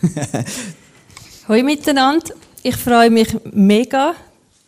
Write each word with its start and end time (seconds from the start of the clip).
Hallo 1.48 1.62
miteinander. 1.62 2.34
Ich 2.62 2.76
freue 2.76 3.10
mich 3.10 3.36
mega, 3.52 4.14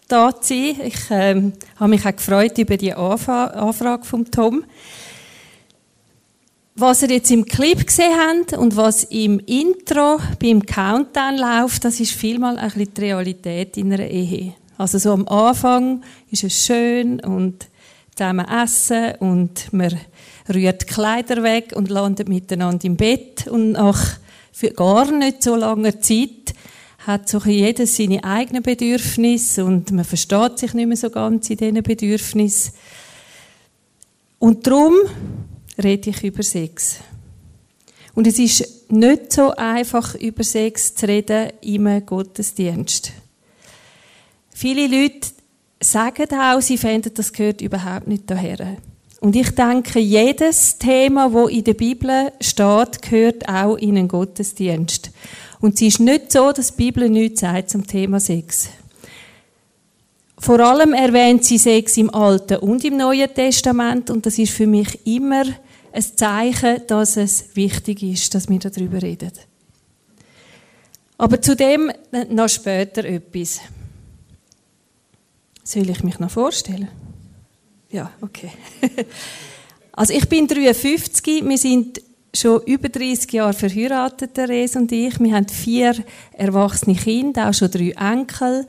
da 0.08 0.38
zu 0.38 0.48
sein. 0.48 0.76
Ich 0.84 0.98
ähm, 1.10 1.52
habe 1.76 1.90
mich 1.90 2.04
auch 2.06 2.14
gefreut 2.14 2.58
über 2.58 2.76
die 2.76 2.92
Anfrage 2.92 4.04
von 4.04 4.30
Tom. 4.30 4.64
Was 6.74 7.02
ihr 7.02 7.10
jetzt 7.10 7.30
im 7.30 7.44
Clip 7.44 7.86
gesehen 7.86 8.12
habt 8.18 8.52
und 8.54 8.76
was 8.76 9.04
im 9.04 9.38
Intro 9.40 10.18
beim 10.40 10.64
Countdown 10.64 11.38
läuft, 11.38 11.84
das 11.84 12.00
ist 12.00 12.12
vielmal 12.12 12.58
ein 12.58 12.70
bisschen 12.70 12.94
die 12.94 13.00
Realität 13.00 13.76
in 13.76 13.92
einer 13.92 14.06
Ehe. 14.06 14.54
Also 14.78 14.98
so 14.98 15.12
am 15.12 15.28
Anfang 15.28 16.02
ist 16.30 16.44
es 16.44 16.66
schön 16.66 17.20
und 17.20 17.66
zusammen 18.14 18.46
essen 18.48 19.12
und 19.20 19.72
man 19.72 19.98
rührt 20.52 20.82
die 20.82 20.86
Kleider 20.86 21.42
weg 21.42 21.72
und 21.74 21.88
landet 21.88 22.28
miteinander 22.28 22.84
im 22.84 22.96
Bett 22.96 23.46
und 23.46 23.72
nach 23.72 24.18
für 24.52 24.70
gar 24.70 25.10
nicht 25.10 25.42
so 25.42 25.56
langer 25.56 26.00
Zeit 26.00 26.54
hat 26.98 27.28
so 27.28 27.38
jeder 27.38 27.86
seine 27.86 28.22
eigenen 28.22 28.62
Bedürfnisse 28.62 29.64
und 29.64 29.90
man 29.90 30.04
versteht 30.04 30.58
sich 30.58 30.72
nicht 30.74 30.86
mehr 30.86 30.96
so 30.96 31.10
ganz 31.10 31.50
in 31.50 31.56
diesen 31.56 31.82
Bedürfnissen. 31.82 32.72
Und 34.38 34.66
darum 34.66 34.94
rede 35.82 36.10
ich 36.10 36.22
über 36.22 36.42
Sex. 36.42 36.98
Und 38.14 38.26
es 38.26 38.38
ist 38.38 38.92
nicht 38.92 39.32
so 39.32 39.52
einfach, 39.52 40.14
über 40.16 40.44
Sex 40.44 40.94
zu 40.94 41.08
reden 41.08 41.50
im 41.62 42.04
Gottesdienst. 42.04 43.12
Viele 44.50 44.86
Leute 44.86 45.28
sagen 45.80 46.28
auch, 46.38 46.60
sie 46.60 46.78
finden, 46.78 47.14
das 47.14 47.32
gehört 47.32 47.62
überhaupt 47.62 48.06
nicht 48.06 48.30
daher. 48.30 48.76
Und 49.22 49.36
ich 49.36 49.50
denke, 49.54 50.00
jedes 50.00 50.78
Thema, 50.78 51.32
wo 51.32 51.46
in 51.46 51.62
der 51.62 51.74
Bibel 51.74 52.32
steht, 52.40 53.02
gehört 53.02 53.48
auch 53.48 53.76
in 53.76 53.96
einen 53.96 54.08
Gottesdienst. 54.08 55.12
Und 55.60 55.74
es 55.74 55.82
ist 55.82 56.00
nicht 56.00 56.32
so, 56.32 56.50
dass 56.50 56.74
die 56.74 56.82
Bibel 56.82 57.08
nichts 57.08 57.42
sagt 57.42 57.70
zum 57.70 57.86
Thema 57.86 58.18
Sex. 58.18 58.70
Vor 60.38 60.58
allem 60.58 60.92
erwähnt 60.92 61.44
sie 61.44 61.58
Sex 61.58 61.96
im 61.98 62.12
Alten 62.12 62.56
und 62.56 62.84
im 62.84 62.96
Neuen 62.96 63.32
Testament 63.32 64.10
und 64.10 64.26
das 64.26 64.40
ist 64.40 64.54
für 64.54 64.66
mich 64.66 65.06
immer 65.06 65.44
ein 65.92 66.02
Zeichen, 66.02 66.82
dass 66.88 67.16
es 67.16 67.54
wichtig 67.54 68.02
ist, 68.02 68.34
dass 68.34 68.48
wir 68.48 68.58
darüber 68.58 69.00
reden. 69.00 69.30
Aber 71.16 71.40
zu 71.40 71.54
dem 71.54 71.92
noch 72.28 72.48
später 72.48 73.04
etwas. 73.04 73.60
Soll 75.62 75.88
ich 75.90 76.02
mich 76.02 76.18
noch 76.18 76.32
vorstellen? 76.32 76.88
Ja, 77.92 78.10
okay. 78.20 78.50
Also 79.94 80.14
ich 80.14 80.26
bin 80.26 80.48
53, 80.48 81.46
wir 81.46 81.58
sind 81.58 82.00
schon 82.34 82.62
über 82.62 82.88
30 82.88 83.30
Jahre 83.30 83.52
verheiratet, 83.52 84.32
Therese 84.32 84.78
und 84.78 84.90
ich. 84.90 85.20
Wir 85.20 85.34
haben 85.34 85.48
vier 85.48 85.94
erwachsene 86.32 86.96
Kinder, 86.96 87.50
auch 87.50 87.52
schon 87.52 87.70
drei 87.70 87.90
Enkel. 87.90 88.66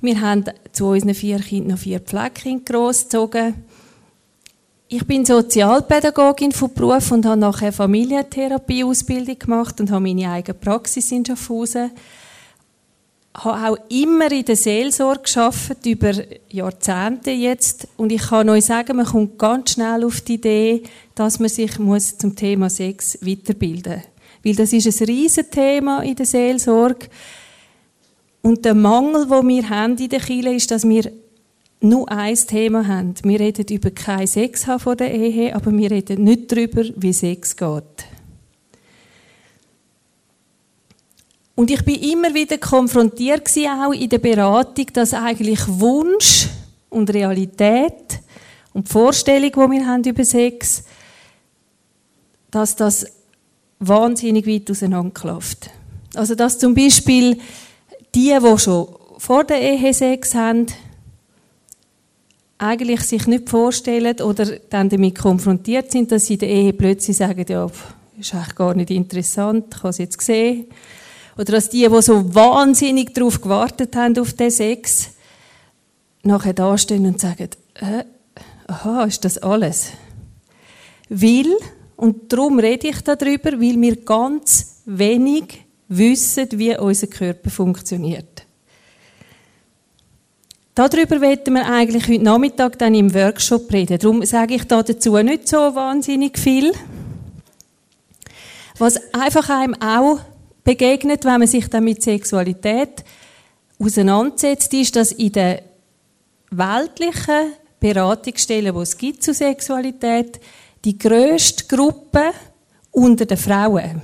Wir 0.00 0.20
haben 0.20 0.44
zu 0.70 0.86
unseren 0.86 1.14
vier 1.14 1.40
Kindern 1.40 1.72
noch 1.72 1.78
vier 1.78 1.98
Pflegekinder 1.98 2.72
großgezogen. 2.72 3.54
Ich 4.86 5.04
bin 5.04 5.24
Sozialpädagogin 5.24 6.52
von 6.52 6.72
Beruf 6.72 7.10
und 7.10 7.26
habe 7.26 7.40
nachher 7.40 7.72
Familientherapie-Ausbildung 7.72 9.38
gemacht 9.38 9.80
und 9.80 9.90
habe 9.90 10.02
meine 10.02 10.30
eigene 10.30 10.56
Praxis 10.56 11.10
in 11.10 11.24
Schaffhausen 11.24 11.90
habe 13.34 13.70
auch 13.70 13.90
immer 13.90 14.30
in 14.30 14.44
der 14.44 14.56
Seelsorge 14.56 15.22
gearbeitet, 15.32 15.86
über 15.86 16.12
Jahrzehnte 16.50 17.30
jetzt. 17.30 17.88
Und 17.96 18.12
ich 18.12 18.22
kann 18.22 18.48
euch 18.48 18.66
sagen, 18.66 18.96
man 18.96 19.06
kommt 19.06 19.38
ganz 19.38 19.72
schnell 19.72 20.04
auf 20.04 20.20
die 20.20 20.34
Idee, 20.34 20.82
dass 21.14 21.38
man 21.38 21.48
sich 21.48 21.78
muss 21.78 22.18
zum 22.18 22.36
Thema 22.36 22.68
Sex 22.68 23.18
weiterbilden. 23.22 24.02
Weil 24.44 24.54
das 24.54 24.72
ist 24.72 25.00
ein 25.00 25.06
riesen 25.06 25.50
Thema 25.50 26.02
in 26.02 26.16
der 26.16 26.26
Seelsorge. 26.26 27.08
Und 28.42 28.64
der 28.64 28.74
Mangel, 28.74 29.26
den 29.26 29.48
wir 29.48 29.68
haben 29.68 29.96
in 29.96 30.08
der 30.08 30.20
Kirche, 30.20 30.50
ist, 30.50 30.70
dass 30.70 30.86
wir 30.86 31.10
nur 31.80 32.10
ein 32.10 32.34
Thema 32.34 32.86
haben. 32.86 33.14
Wir 33.22 33.40
reden 33.40 33.66
über 33.70 33.90
kein 33.90 34.26
Sex 34.26 34.66
haben 34.66 34.80
vor 34.80 34.96
der 34.96 35.12
Ehe, 35.12 35.54
aber 35.54 35.72
wir 35.72 35.90
reden 35.90 36.24
nicht 36.24 36.50
darüber, 36.50 36.84
wie 36.96 37.12
Sex 37.12 37.56
geht. 37.56 38.11
Und 41.54 41.70
ich 41.70 41.84
bin 41.84 41.96
immer 41.96 42.32
wieder 42.34 42.58
konfrontiert 42.58 43.48
auch 43.68 43.92
in 43.92 44.08
der 44.08 44.18
Beratung, 44.18 44.86
dass 44.92 45.12
eigentlich 45.12 45.60
Wunsch 45.66 46.48
und 46.88 47.12
Realität 47.12 48.20
und 48.72 48.88
die 48.88 48.92
Vorstellung, 48.92 49.50
die 49.50 49.76
wir 49.76 49.86
haben 49.86 50.04
über 50.04 50.24
Sex, 50.24 50.84
dass 52.50 52.76
das 52.76 53.06
wahnsinnig 53.78 54.46
weit 54.46 54.70
auseinanderklafft. 54.70 55.70
Also 56.14 56.34
dass 56.34 56.58
zum 56.58 56.74
Beispiel 56.74 57.38
die, 58.14 58.36
die 58.38 58.58
schon 58.58 58.88
vor 59.18 59.44
der 59.44 59.60
Ehe 59.60 59.94
Sex 59.94 60.34
haben, 60.34 60.66
eigentlich 62.58 63.00
sich 63.00 63.26
nicht 63.26 63.48
vorstellen 63.48 64.20
oder 64.20 64.46
dann 64.70 64.88
damit 64.88 65.18
konfrontiert 65.18 65.90
sind, 65.90 66.12
dass 66.12 66.26
sie 66.26 66.34
in 66.34 66.38
der 66.40 66.48
Ehe 66.48 66.72
plötzlich 66.72 67.16
sagen, 67.16 67.44
ja, 67.48 67.68
ist 68.18 68.34
eigentlich 68.34 68.54
gar 68.54 68.74
nicht 68.74 68.90
interessant, 68.90 69.66
ich 69.70 69.78
habe 69.78 69.88
es 69.88 69.98
jetzt 69.98 70.18
gesehen. 70.18 70.66
Oder 71.36 71.52
dass 71.52 71.70
die, 71.70 71.88
die 71.88 72.02
so 72.02 72.34
wahnsinnig 72.34 73.14
darauf 73.14 73.40
gewartet 73.40 73.96
haben, 73.96 74.18
auf 74.18 74.34
den 74.34 74.50
Sex, 74.50 75.10
nachher 76.22 76.52
dastehen 76.52 77.06
und 77.06 77.20
sagen, 77.20 77.48
äh, 77.74 78.04
aha, 78.66 79.04
ist 79.04 79.24
das 79.24 79.38
alles? 79.38 79.88
Weil, 81.08 81.56
und 81.96 82.32
darum 82.32 82.58
rede 82.58 82.88
ich 82.88 83.00
darüber, 83.00 83.52
weil 83.52 83.80
wir 83.80 83.96
ganz 83.96 84.82
wenig 84.84 85.64
wissen, 85.88 86.48
wie 86.52 86.76
unser 86.76 87.06
Körper 87.06 87.50
funktioniert. 87.50 88.46
Darüber 90.74 91.20
werden 91.20 91.54
wir 91.54 91.66
eigentlich 91.66 92.08
heute 92.08 92.24
Nachmittag 92.24 92.78
dann 92.78 92.94
im 92.94 93.12
Workshop 93.12 93.70
reden. 93.72 93.98
Darum 93.98 94.24
sage 94.24 94.54
ich 94.54 94.64
da 94.64 94.82
dazu 94.82 95.18
nicht 95.18 95.46
so 95.46 95.56
wahnsinnig 95.56 96.38
viel. 96.38 96.72
Was 98.78 99.12
einfach 99.12 99.50
einem 99.50 99.74
auch 99.82 100.20
begegnet, 100.64 101.24
wenn 101.24 101.38
man 101.38 101.48
sich 101.48 101.68
dann 101.68 101.84
mit 101.84 102.02
Sexualität 102.02 103.04
auseinandersetzt, 103.78 104.72
ist, 104.74 104.96
dass 104.96 105.12
in 105.12 105.32
den 105.32 105.58
weltlichen 106.50 107.52
Beratungsstellen, 107.80 108.74
die 108.74 108.80
es 108.80 108.96
gibt 108.96 109.22
zu 109.22 109.34
Sexualität, 109.34 110.40
die 110.84 110.98
grösste 110.98 111.64
Gruppe 111.64 112.32
unter 112.90 113.26
den 113.26 113.36
Frauen. 113.36 114.02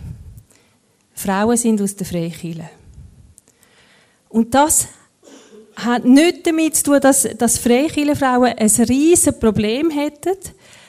Frauen 1.15 1.57
sind 1.57 1.81
aus 1.81 1.95
der 1.95 2.07
Freikirche. 2.07 2.71
Und 4.29 4.55
das 4.55 4.89
hat 5.77 6.05
nicht 6.05 6.47
damit 6.47 6.77
zu 6.77 6.85
tun, 6.85 7.01
dass, 7.01 7.29
dass 7.37 7.59
Freikirchenfrauen 7.59 8.59
ein 8.59 8.69
riesiges 8.69 9.39
Problem 9.39 9.91
hätten, 9.91 10.37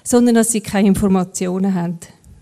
sondern 0.03 0.35
dass 0.35 0.52
sie 0.52 0.62
keine 0.62 0.88
Informationen 0.88 1.74
haben. 1.74 2.00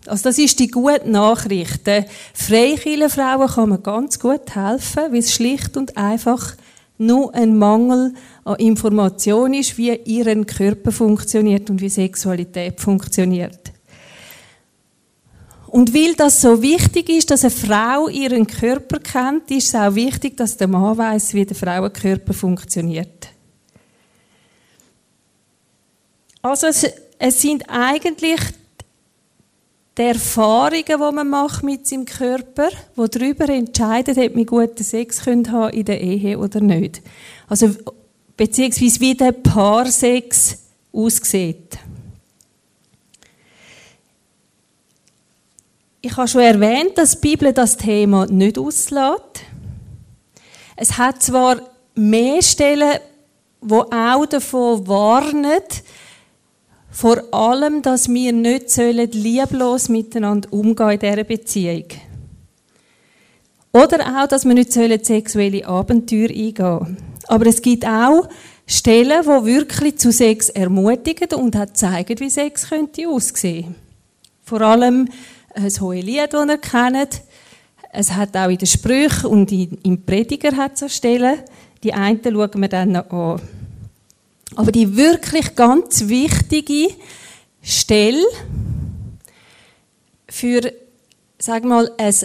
Also 0.08 0.24
das 0.24 0.38
ist 0.38 0.60
die 0.60 0.70
gute 0.70 1.10
Nachricht. 1.10 1.86
Den 1.86 2.06
Freikirchenfrauen 2.34 3.48
kann 3.48 3.70
man 3.70 3.84
ganz 3.84 4.20
gut 4.20 4.56
helfen, 4.56 5.12
weil 5.12 5.20
es 5.20 5.34
schlicht 5.34 5.78
und 5.78 5.98
einfach 5.98 6.56
nur 6.98 7.34
ein 7.36 7.58
Mangel 7.58 8.14
an 8.44 8.56
Information 8.56 9.54
ist, 9.54 9.78
wie 9.78 9.94
ihren 9.94 10.46
Körper 10.46 10.92
funktioniert 10.92 11.70
und 11.70 11.82
wie 11.82 11.90
Sexualität 11.90 12.80
funktioniert. 12.80 13.72
Und 15.68 15.94
weil 15.94 16.16
das 16.16 16.42
so 16.42 16.62
wichtig 16.62 17.10
ist, 17.10 17.30
dass 17.30 17.44
eine 17.44 17.52
Frau 17.52 18.08
ihren 18.08 18.48
Körper 18.48 19.00
kennt, 19.00 19.52
ist 19.52 19.68
es 19.68 19.76
auch 19.76 19.94
wichtig, 19.96 20.38
dass 20.38 20.58
der 20.58 20.68
Mann 20.68 20.98
weiß, 20.98 21.34
wie 21.34 21.46
der 21.46 21.58
Frauenkörper 21.58 22.34
funktioniert. 22.34 23.28
Also 26.42 26.68
es, 26.68 26.86
es 27.20 27.42
sind 27.42 27.70
eigentlich 27.70 28.40
die 29.98 30.04
Erfahrungen, 30.04 30.86
die 30.86 31.16
man 31.16 31.30
macht 31.30 31.64
mit 31.64 31.88
seinem 31.88 32.06
Körper, 32.06 32.70
die 32.70 33.10
darüber 33.10 33.50
entscheiden, 33.50 34.18
ob 34.18 34.36
man 34.36 34.46
guten 34.46 34.84
Sex 34.84 35.26
haben 35.26 35.70
in 35.72 35.86
der 35.86 36.00
Ehe 36.00 36.38
oder 36.38 36.60
nicht. 36.60 37.02
Also, 37.48 37.72
beziehungsweise 38.36 39.00
wie 39.00 39.16
der 39.16 39.32
Paarsex 39.32 40.60
aussieht. 40.94 41.80
Ich 46.02 46.16
habe 46.16 46.28
schon 46.28 46.42
erwähnt, 46.42 46.98
dass 46.98 47.20
die 47.20 47.28
Bibel 47.30 47.52
das 47.52 47.76
Thema 47.76 48.28
nicht 48.28 48.60
auslässt. 48.60 49.42
Es 50.76 50.98
hat 50.98 51.24
zwar 51.24 51.60
mehr 51.96 52.42
Stellen, 52.44 53.00
wo 53.60 53.80
auch 53.82 54.26
davon 54.28 54.88
warnen, 54.88 55.64
vor 56.98 57.32
allem, 57.32 57.84
dass 57.84 58.10
wir 58.10 58.34
nicht 58.34 58.76
lieblos 59.14 59.88
miteinander 59.88 60.52
umgehen 60.52 60.94
in 60.94 61.00
dieser 61.00 61.24
Beziehung. 61.24 61.86
Oder 63.72 64.24
auch, 64.24 64.28
dass 64.28 64.46
wir 64.46 64.56
nicht 64.56 64.74
sexuelle 64.74 65.68
Abenteuer 65.68 66.30
eingehen 66.30 66.56
sollen. 66.58 66.98
Aber 67.28 67.46
es 67.46 67.62
gibt 67.62 67.86
auch 67.86 68.28
Stellen, 68.66 69.22
die 69.22 69.46
wirklich 69.46 70.00
zu 70.00 70.12
Sex 70.12 70.50
ermutigen 70.50 71.38
und 71.38 71.56
auch 71.56 71.72
zeigen, 71.72 72.20
wie 72.20 72.32
Sex 72.32 72.70
könnte 72.70 73.08
aussehen. 73.08 73.76
Vor 74.42 74.62
allem 74.62 75.08
ein 75.54 75.70
hohe 75.80 76.02
Lied, 76.02 76.34
das 76.34 76.50
ihr 76.50 76.58
kennt, 76.58 77.22
Es 77.92 78.14
hat 78.14 78.36
auch 78.36 78.50
in 78.50 78.58
den 78.58 78.66
Sprüchen 78.66 79.28
und 79.28 79.52
im 79.52 80.02
Prediger 80.04 80.58
hat 80.58 80.80
so 80.80 80.88
Stellen. 80.88 81.42
Die 81.84 81.94
einen 81.94 82.24
schauen 82.24 82.60
wir 82.60 82.70
dann 82.70 82.94
noch 82.94 83.12
an. 83.12 83.42
Aber 84.56 84.72
die 84.72 84.96
wirklich 84.96 85.56
ganz 85.56 86.08
wichtige 86.08 86.94
Stelle 87.62 88.24
für, 90.30 90.72
sag 91.38 91.64
mal, 91.64 91.92
ein 91.98 92.16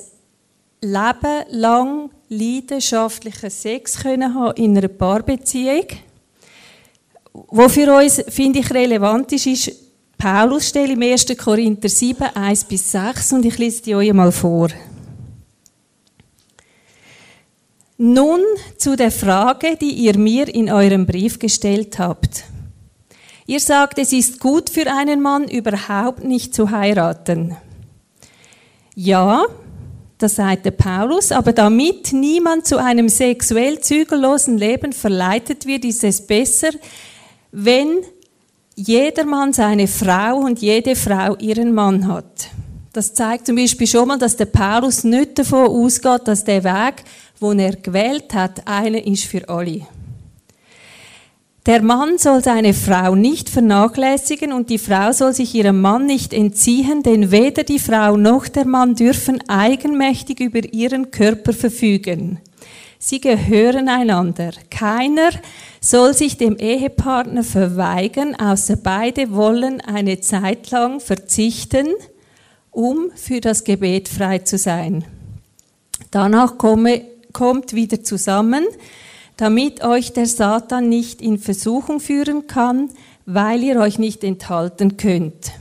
Leben 0.80 1.44
lang 1.50 2.10
leidenschaftlichen 2.28 3.50
Sex 3.50 3.98
können 3.98 4.34
haben 4.34 4.56
in 4.56 4.76
einer 4.76 4.88
Paarbeziehung. 4.88 5.86
Was 7.32 7.72
für 7.72 7.92
uns, 7.94 8.22
finde 8.28 8.60
ich, 8.60 8.70
relevant 8.70 9.32
ist, 9.32 9.46
ist 9.46 9.72
Paulus 10.18 10.68
Stelle 10.68 10.92
im 10.92 11.02
1. 11.02 11.26
Korinther 11.36 11.88
7, 11.88 12.22
1 12.34 12.64
bis 12.64 12.92
6 12.92 13.32
und 13.32 13.44
ich 13.44 13.58
lese 13.58 13.82
die 13.82 13.94
euch 13.94 14.12
mal 14.12 14.32
vor. 14.32 14.68
Nun 17.98 18.40
zu 18.78 18.96
der 18.96 19.10
Frage, 19.10 19.76
die 19.80 19.90
ihr 19.90 20.18
mir 20.18 20.48
in 20.52 20.70
eurem 20.70 21.06
Brief 21.06 21.38
gestellt 21.38 21.98
habt. 21.98 22.44
Ihr 23.46 23.60
sagt, 23.60 23.98
es 23.98 24.12
ist 24.12 24.40
gut 24.40 24.70
für 24.70 24.90
einen 24.90 25.20
Mann, 25.20 25.48
überhaupt 25.48 26.24
nicht 26.24 26.54
zu 26.54 26.70
heiraten. 26.70 27.56
Ja, 28.94 29.44
das 30.18 30.36
sagt 30.36 30.64
der 30.64 30.70
Paulus, 30.70 31.32
aber 31.32 31.52
damit 31.52 32.12
niemand 32.12 32.66
zu 32.66 32.78
einem 32.78 33.08
sexuell 33.08 33.80
zügellosen 33.80 34.56
Leben 34.56 34.92
verleitet 34.92 35.66
wird, 35.66 35.84
ist 35.84 36.04
es 36.04 36.24
besser, 36.24 36.70
wenn 37.50 37.98
jedermann 38.76 39.52
seine 39.52 39.88
Frau 39.88 40.36
und 40.36 40.60
jede 40.60 40.96
Frau 40.96 41.36
ihren 41.36 41.74
Mann 41.74 42.06
hat. 42.06 42.48
Das 42.92 43.14
zeigt 43.14 43.46
zum 43.46 43.56
Beispiel 43.56 43.86
schon 43.86 44.08
mal, 44.08 44.18
dass 44.18 44.36
der 44.36 44.46
Paulus 44.46 45.02
nicht 45.02 45.38
davon 45.38 45.66
ausgeht, 45.66 46.22
dass 46.26 46.44
der 46.44 46.62
Weg, 46.62 47.04
den 47.42 47.58
er 47.58 47.76
gewählt 47.76 48.32
hat, 48.34 48.66
einer 48.66 49.06
ist 49.06 49.24
für 49.24 49.48
alle. 49.48 49.86
Der 51.66 51.80
Mann 51.80 52.18
soll 52.18 52.42
seine 52.42 52.74
Frau 52.74 53.14
nicht 53.14 53.48
vernachlässigen 53.48 54.52
und 54.52 54.68
die 54.68 54.78
Frau 54.78 55.12
soll 55.12 55.32
sich 55.32 55.54
ihrem 55.54 55.80
Mann 55.80 56.06
nicht 56.06 56.32
entziehen, 56.32 57.04
denn 57.04 57.30
weder 57.30 57.62
die 57.62 57.78
Frau 57.78 58.16
noch 58.16 58.48
der 58.48 58.66
Mann 58.66 58.96
dürfen 58.96 59.38
eigenmächtig 59.48 60.40
über 60.40 60.60
ihren 60.72 61.12
Körper 61.12 61.52
verfügen. 61.52 62.40
Sie 62.98 63.20
gehören 63.20 63.88
einander. 63.88 64.50
Keiner 64.70 65.30
soll 65.80 66.14
sich 66.14 66.36
dem 66.36 66.56
Ehepartner 66.56 67.44
verweigern, 67.44 68.34
außer 68.34 68.76
beide 68.76 69.32
wollen 69.32 69.80
eine 69.80 70.20
Zeit 70.20 70.70
lang 70.72 70.98
verzichten, 70.98 71.88
um 72.72 73.12
für 73.14 73.40
das 73.40 73.62
Gebet 73.62 74.08
frei 74.08 74.38
zu 74.38 74.58
sein. 74.58 75.04
Danach 76.10 76.58
komme, 76.58 77.02
kommt 77.32 77.74
wieder 77.74 78.02
zusammen, 78.02 78.64
damit 79.36 79.82
euch 79.82 80.12
der 80.12 80.26
Satan 80.26 80.88
nicht 80.88 81.20
in 81.22 81.38
Versuchung 81.38 82.00
führen 82.00 82.46
kann, 82.46 82.90
weil 83.26 83.62
ihr 83.62 83.80
euch 83.80 83.98
nicht 83.98 84.24
enthalten 84.24 84.96
könnt. 84.96 85.52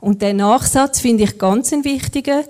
Und 0.00 0.20
der 0.20 0.34
Nachsatz 0.34 1.00
finde 1.00 1.24
ich 1.24 1.38
ganz 1.38 1.72
ein 1.72 1.84
wichtiger, 1.84 2.44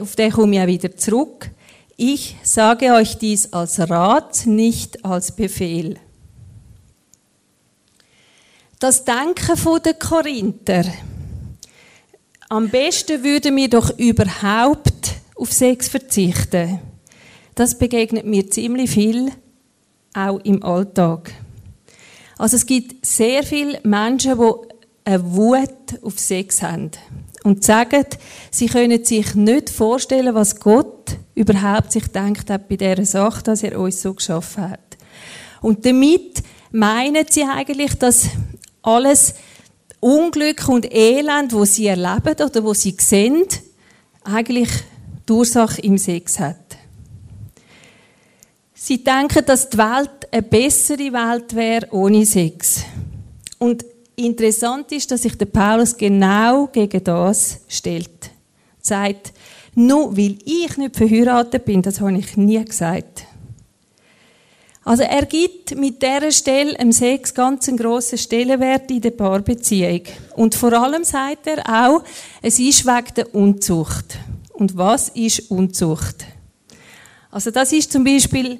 auf 0.00 0.14
den 0.14 0.30
komme 0.30 0.56
ich 0.56 0.62
auch 0.62 0.66
wieder 0.66 0.96
zurück. 0.96 1.50
Ich 1.96 2.36
sage 2.42 2.92
euch 2.92 3.18
dies 3.18 3.52
als 3.52 3.78
Rat, 3.90 4.46
nicht 4.46 5.04
als 5.04 5.32
Befehl. 5.32 5.98
Das 8.78 9.04
Denken 9.04 9.82
der 9.84 9.94
Korinther. 9.94 10.84
Am 12.48 12.68
besten 12.68 13.22
würden 13.22 13.56
wir 13.56 13.68
doch 13.70 13.98
überhaupt 13.98 15.14
auf 15.36 15.52
Sex 15.52 15.88
verzichten. 15.88 16.80
Das 17.62 17.78
begegnet 17.78 18.26
mir 18.26 18.50
ziemlich 18.50 18.90
viel, 18.90 19.30
auch 20.14 20.40
im 20.40 20.64
Alltag. 20.64 21.32
Also 22.36 22.56
es 22.56 22.66
gibt 22.66 23.06
sehr 23.06 23.44
viele 23.44 23.78
Menschen, 23.84 24.36
die 24.36 24.50
eine 25.04 25.32
Wut 25.32 26.02
auf 26.02 26.18
Sex 26.18 26.60
haben 26.60 26.90
und 27.44 27.62
sagen, 27.62 28.04
sie 28.50 28.66
können 28.66 29.04
sich 29.04 29.36
nicht 29.36 29.70
vorstellen, 29.70 30.34
was 30.34 30.58
Gott 30.58 31.16
überhaupt 31.36 31.92
sich 31.92 32.08
denkt 32.08 32.50
hat 32.50 32.68
bei 32.68 32.74
dieser 32.74 33.04
Sache, 33.04 33.44
dass 33.44 33.62
er 33.62 33.78
uns 33.78 34.02
so 34.02 34.12
geschaffen 34.12 34.68
hat. 34.68 34.98
Und 35.60 35.86
damit 35.86 36.42
meinen 36.72 37.26
sie 37.30 37.44
eigentlich, 37.44 37.94
dass 37.94 38.26
alles 38.82 39.34
Unglück 40.00 40.66
und 40.66 40.92
Elend, 40.92 41.52
wo 41.52 41.64
sie 41.64 41.86
erleben 41.86 42.44
oder 42.44 42.64
wo 42.64 42.74
sie 42.74 42.96
sehen, 42.98 43.44
eigentlich 44.24 44.68
die 45.28 45.32
Ursache 45.32 45.80
im 45.82 45.96
Sex 45.96 46.40
hat. 46.40 46.61
Sie 48.84 49.04
denken, 49.04 49.46
dass 49.46 49.70
die 49.70 49.78
Welt 49.78 50.10
eine 50.32 50.42
bessere 50.42 51.12
Welt 51.12 51.54
wäre 51.54 51.86
ohne 51.92 52.26
Sex. 52.26 52.82
Und 53.60 53.84
interessant 54.16 54.90
ist, 54.90 55.08
dass 55.08 55.22
sich 55.22 55.38
der 55.38 55.46
Paulus 55.46 55.96
genau 55.96 56.66
gegen 56.66 57.04
das 57.04 57.60
stellt. 57.68 58.24
Er 58.24 58.80
sagt, 58.80 59.34
nur 59.76 60.16
weil 60.16 60.36
ich 60.44 60.76
nicht 60.76 60.96
verheiratet 60.96 61.64
bin, 61.64 61.80
das 61.80 62.00
habe 62.00 62.18
ich 62.18 62.36
nie 62.36 62.64
gesagt. 62.64 63.24
Also 64.82 65.04
er 65.04 65.26
gibt 65.26 65.76
mit 65.76 66.02
dieser 66.02 66.32
Stelle 66.32 66.76
im 66.76 66.90
Sex 66.90 67.32
ganz 67.32 67.68
einen 67.68 67.78
grossen 67.78 68.18
Stellenwert 68.18 68.90
in 68.90 69.00
der 69.00 69.12
Paarbeziehung. 69.12 70.02
Und 70.34 70.56
vor 70.56 70.72
allem 70.72 71.04
sagt 71.04 71.46
er 71.46 71.62
auch, 71.68 72.02
es 72.42 72.58
ist 72.58 72.84
wegen 72.84 73.14
der 73.16 73.32
Unzucht. 73.32 74.18
Und 74.54 74.76
was 74.76 75.10
ist 75.10 75.52
Unzucht? 75.52 76.26
Also 77.30 77.52
das 77.52 77.72
ist 77.72 77.92
zum 77.92 78.02
Beispiel 78.02 78.58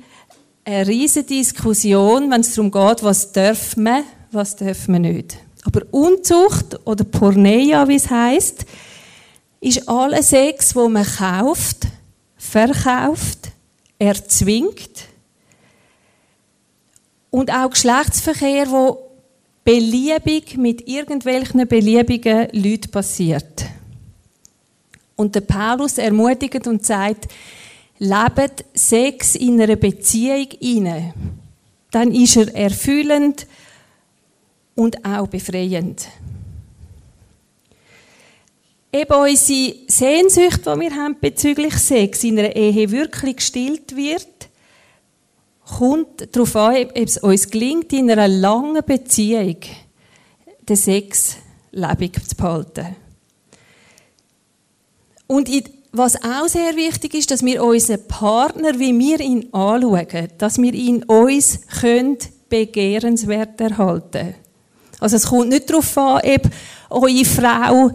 eine 0.64 0.87
riesige 0.87 1.26
Diskussion, 1.26 2.31
wenn 2.31 2.41
es 2.41 2.55
darum 2.55 2.70
geht, 2.70 3.03
was 3.03 3.32
darf 3.32 3.76
man, 3.76 4.05
was 4.31 4.56
darf 4.56 4.88
man 4.88 5.03
nicht. 5.03 5.37
Aber 5.64 5.82
Unzucht 5.91 6.87
oder 6.87 7.05
Porneia, 7.05 7.87
wie 7.88 7.97
es 7.97 8.11
heißt, 8.11 8.64
ist 9.61 9.88
alles 9.88 10.31
Sex, 10.31 10.75
wo 10.75 10.88
man 10.88 11.06
kauft, 11.06 11.87
verkauft, 12.37 13.50
erzwingt 13.99 15.06
und 17.31 17.50
auch 17.53 17.70
Geschlechtsverkehr, 17.70 18.70
wo 18.70 18.99
beliebig 19.65 20.56
mit 20.56 20.88
irgendwelchen 20.88 21.67
beliebigen 21.69 22.49
Leuten 22.53 22.91
passiert. 22.91 23.65
Und 25.15 25.37
der 25.37 25.43
Paulus 25.43 25.99
ermutigt 25.99 26.67
und 26.67 26.85
sagt, 26.85 27.29
lebt 28.03 28.65
Sex 28.75 29.37
in 29.37 29.61
einer 29.61 29.77
Beziehung 29.77 30.49
inne, 30.59 31.15
dann 31.93 32.13
ist 32.13 32.37
er 32.37 32.53
erfüllend 32.53 33.47
und 34.75 35.05
auch 35.05 35.29
befreiend. 35.29 36.09
Eben 38.93 39.15
unsere 39.15 39.75
Sehnsucht, 39.87 40.67
die 40.67 40.81
wir 40.81 40.94
haben 40.97 41.17
bezüglich 41.21 41.75
Sex 41.75 42.25
in 42.25 42.41
einer 42.41 42.56
Ehe 42.56 42.91
wirklich 42.91 43.37
gestillt 43.37 43.94
wird, 43.94 44.27
kommt 45.65 46.35
darauf 46.35 46.56
an, 46.56 46.75
ob 46.87 46.97
es 46.97 47.19
uns 47.19 47.51
gelingt, 47.51 47.93
in 47.93 48.11
einer 48.11 48.27
langen 48.27 48.85
Beziehung 48.85 49.59
den 50.69 50.77
Sex 50.77 51.37
lebendig 51.71 52.29
zu 52.29 52.37
behalten. 52.37 52.97
Und 55.29 55.49
was 55.93 56.17
auch 56.17 56.49
sehr 56.49 56.75
wichtig 56.75 57.15
ist, 57.15 57.31
dass 57.31 57.44
wir 57.44 57.63
unseren 57.63 58.06
Partner, 58.08 58.79
wie 58.79 58.99
wir 58.99 59.20
ihn 59.20 59.53
anschauen, 59.53 60.29
dass 60.39 60.58
wir 60.58 60.72
ihn 60.72 61.03
uns 61.05 61.61
können 61.81 62.19
begehrenswert 62.49 63.61
erhalten. 63.61 64.34
Also 65.01 65.17
es 65.17 65.27
kommt 65.27 65.51
nicht 65.51 65.69
darauf 65.69 65.99
an, 65.99 66.20
ob 66.25 66.51
eure 66.91 67.25
Frau 67.25 67.91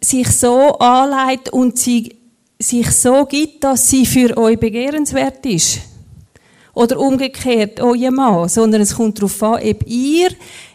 sich 0.00 0.28
so 0.28 0.78
anleitet 0.78 1.52
und 1.52 1.78
sie 1.78 2.16
sich 2.58 2.90
so 2.90 3.24
gibt, 3.24 3.64
dass 3.64 3.88
sie 3.88 4.04
für 4.04 4.36
euch 4.36 4.58
begehrenswert 4.58 5.44
ist. 5.46 5.80
Oder 6.74 6.98
umgekehrt, 6.98 7.80
euer 7.80 8.10
Mann. 8.10 8.48
Sondern 8.48 8.80
es 8.80 8.94
kommt 8.94 9.18
darauf 9.18 9.42
an, 9.42 9.62
ob 9.62 9.86
ihr 9.86 10.28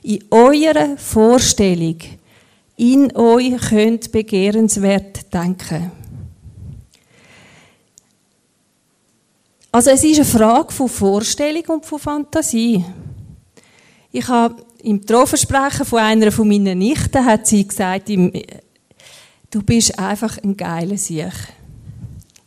in 0.03 0.23
eurer 0.29 0.97
Vorstellung 0.97 1.97
in 2.77 3.15
euch 3.15 3.57
könnt 3.69 4.11
begehrenswert 4.11 5.33
denken. 5.33 5.91
Also 9.75 9.89
es 9.89 10.05
ist 10.05 10.15
eine 10.15 10.25
Frage 10.25 10.71
von 10.71 10.87
Vorstellung 10.87 11.65
und 11.67 11.85
von 11.85 11.99
Fantasie. 11.99 12.81
Ich 14.09 14.25
habe 14.25 14.55
im 14.81 15.05
Trauversprechen 15.05 15.85
von 15.85 15.99
einer 15.99 16.31
von 16.31 16.47
meinen 16.47 16.77
Nichten 16.77 17.25
hat 17.25 17.45
sie 17.45 17.67
gesagt, 17.67 18.07
du 18.07 19.63
bist 19.63 19.99
einfach 19.99 20.37
ein 20.41 20.55
geiler 20.55 20.95
Sieg. 20.95 21.33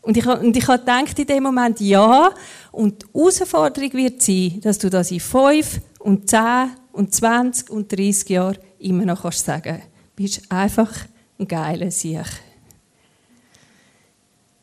Und 0.01 0.17
ich, 0.17 0.25
und 0.25 0.57
ich 0.57 0.67
habe 0.67 0.79
gedacht 0.79 1.19
in 1.19 1.27
dem 1.27 1.43
Moment, 1.43 1.79
ja, 1.81 2.31
und 2.73 3.03
die 3.03 3.19
Herausforderung 3.19 3.93
wird 3.93 4.23
sein, 4.23 4.63
dass 4.63 4.79
du 4.79 4.89
das 4.89 5.11
in 5.11 5.21
fünf 5.21 5.83
und 5.99 6.31
zehn 6.31 6.71
und 6.93 7.15
zwanzig 7.15 7.69
und 7.69 7.93
dreißig 7.93 8.31
Jahren 8.31 8.57
immer 8.79 9.05
noch 9.05 9.21
kannst 9.21 9.45
sagen. 9.45 9.83
Du 10.17 10.23
bist 10.23 10.51
einfach 10.51 10.91
ein 11.39 11.47
geiler 11.47 11.91
Sieg. 11.91 12.25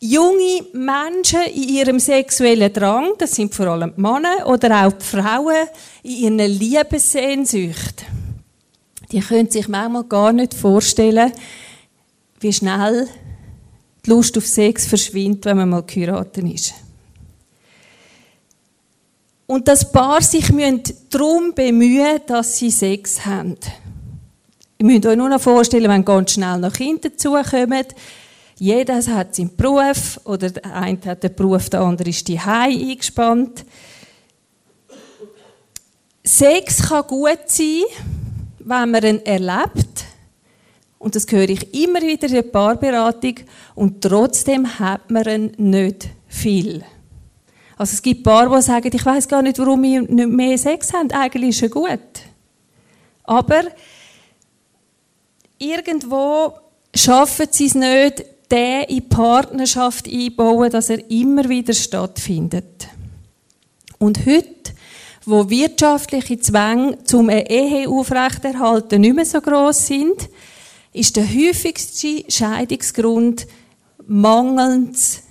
Junge 0.10 0.66
Menschen 0.74 1.42
in 1.54 1.70
ihrem 1.70 2.00
sexuellen 2.00 2.72
Drang, 2.72 3.14
das 3.18 3.32
sind 3.32 3.54
vor 3.54 3.68
allem 3.68 3.94
die 3.96 4.02
Männer 4.02 4.48
oder 4.48 4.86
auch 4.86 4.92
die 4.92 5.06
Frauen, 5.06 5.68
in 6.04 6.12
ihren 6.12 6.40
Liebessehnsucht, 6.40 8.06
die 9.12 9.20
können 9.20 9.50
sich 9.50 9.68
manchmal 9.68 10.04
gar 10.04 10.34
nicht 10.34 10.54
vorstellen, 10.54 11.32
wie 12.40 12.54
schnell 12.54 13.08
die 14.06 14.10
Lust 14.10 14.38
auf 14.38 14.46
Sex 14.46 14.86
verschwindet, 14.86 15.46
wenn 15.46 15.58
man 15.58 15.70
mal 15.70 15.84
geheiratet 15.84 16.44
ist. 16.44 16.74
Und 19.48 19.68
das 19.68 19.92
Paar 19.92 20.22
sich 20.22 20.48
darum 21.10 21.54
bemühen, 21.54 22.20
dass 22.26 22.58
sie 22.58 22.72
Sex 22.72 23.26
haben. 23.26 23.58
Ihr 24.80 24.86
müsst 24.86 25.06
euch 25.06 25.16
nur 25.16 25.30
noch 25.30 25.40
vorstellen, 25.40 25.90
wenn 25.90 26.04
ganz 26.04 26.32
schnell 26.32 26.58
noch 26.58 26.74
Kinder 26.74 27.10
dazukommen, 27.10 27.86
jeder 28.58 28.96
hat 28.96 29.36
seinen 29.36 29.56
Beruf, 29.56 30.20
oder 30.24 30.50
der 30.50 30.74
eine 30.74 31.00
hat 31.06 31.24
den 31.24 31.36
Beruf, 31.36 31.70
der 31.70 31.82
andere 31.82 32.10
ist 32.10 32.28
die 32.28 32.40
eingespannt. 32.40 33.66
Sex 36.24 36.90
kann 36.90 37.06
gut 37.08 37.40
sein, 37.48 37.84
wenn 38.60 38.92
man 38.92 39.04
ihn 39.04 39.26
erlebt. 39.26 40.06
Und 40.98 41.16
das 41.16 41.28
höre 41.30 41.50
ich 41.50 41.74
immer 41.74 42.02
wieder 42.02 42.28
in 42.28 42.34
der 42.34 42.42
Paarberatung. 42.42 43.36
Und 43.76 44.02
trotzdem 44.02 44.80
hat 44.80 45.12
man 45.12 45.26
ihn 45.26 45.52
nicht 45.58 46.08
viel. 46.28 46.84
Also 47.78 47.94
es 47.94 48.02
gibt 48.02 48.24
Paare, 48.24 48.56
die 48.56 48.62
sagen, 48.62 48.90
ich 48.92 49.06
weiß 49.06 49.28
gar 49.28 49.42
nicht, 49.42 49.60
warum 49.60 49.84
wir 49.84 50.02
nicht 50.02 50.30
mehr 50.30 50.58
Sex 50.58 50.94
haben. 50.94 51.12
Eigentlich 51.12 51.50
ist 51.50 51.62
er 51.62 51.70
gut. 51.70 52.00
Aber 53.26 53.64
irgendwo 55.58 56.54
schaffen 56.96 57.48
sie 57.52 57.66
es 57.66 57.76
nicht, 57.76 58.26
den 58.52 58.84
in 58.84 59.10
Partnerschaft 59.10 60.08
einbauen, 60.08 60.70
dass 60.70 60.90
er 60.90 61.10
immer 61.10 61.48
wieder 61.50 61.74
stattfindet. 61.74 62.88
Und 63.98 64.26
heute, 64.26 64.74
wo 65.26 65.50
wirtschaftliche 65.50 66.40
Zwänge 66.40 67.04
zum 67.04 67.30
Ehe 67.30 67.90
aufrechterhalten 67.90 69.02
nicht 69.02 69.16
mehr 69.16 69.26
so 69.26 69.42
groß 69.42 69.88
sind, 69.88 70.30
ist 70.94 71.16
der 71.16 71.28
häufigste 71.28 72.24
Scheidungsgrund 72.30 73.48
mangelndes 74.08 75.24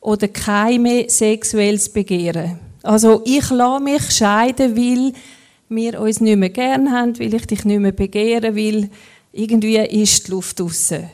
oder 0.00 0.28
kein 0.28 0.82
mehr 0.82 1.08
sexuelles 1.08 1.88
Begehren. 1.88 2.58
Also 2.82 3.22
ich 3.24 3.48
lasse 3.50 3.82
mich 3.82 4.10
scheiden, 4.10 4.76
weil 4.76 5.12
wir 5.70 6.00
uns 6.00 6.20
nicht 6.20 6.36
mehr 6.36 6.50
gern 6.50 6.92
haben, 6.92 7.18
weil 7.18 7.32
ich 7.32 7.46
dich 7.46 7.64
nicht 7.64 7.80
mehr 7.80 7.92
begehren 7.92 8.54
will. 8.54 8.90
Irgendwie 9.32 9.78
ist 9.78 10.26
die 10.26 10.32
Luft 10.32 10.60
draussen. 10.60 11.08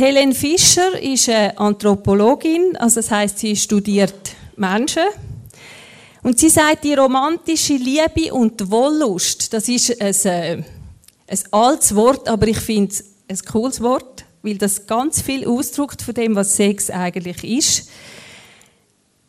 Helen 0.00 0.32
Fischer 0.32 0.98
ist 1.00 1.28
eine 1.28 1.58
Anthropologin, 1.58 2.76
also 2.76 3.00
das 3.00 3.10
heißt, 3.10 3.38
sie 3.38 3.54
studiert 3.54 4.34
Menschen. 4.56 5.02
Und 6.22 6.38
sie 6.38 6.48
sagt, 6.48 6.84
die 6.84 6.94
romantische 6.94 7.74
Liebe 7.74 8.32
und 8.32 8.60
die 8.60 8.70
Wollust, 8.70 9.52
das 9.52 9.68
ist 9.68 10.00
ein, 10.00 10.14
äh, 10.24 10.62
ein 11.26 11.38
altes 11.50 11.94
Wort, 11.94 12.28
aber 12.28 12.46
ich 12.46 12.58
finde 12.58 12.94
es 12.94 13.04
ein 13.28 13.52
cooles 13.52 13.80
Wort, 13.80 14.24
weil 14.42 14.56
das 14.56 14.86
ganz 14.86 15.20
viel 15.20 15.46
ausdrückt 15.46 16.00
von 16.00 16.14
dem, 16.14 16.36
was 16.36 16.56
Sex 16.56 16.90
eigentlich 16.90 17.44
ist. 17.44 17.90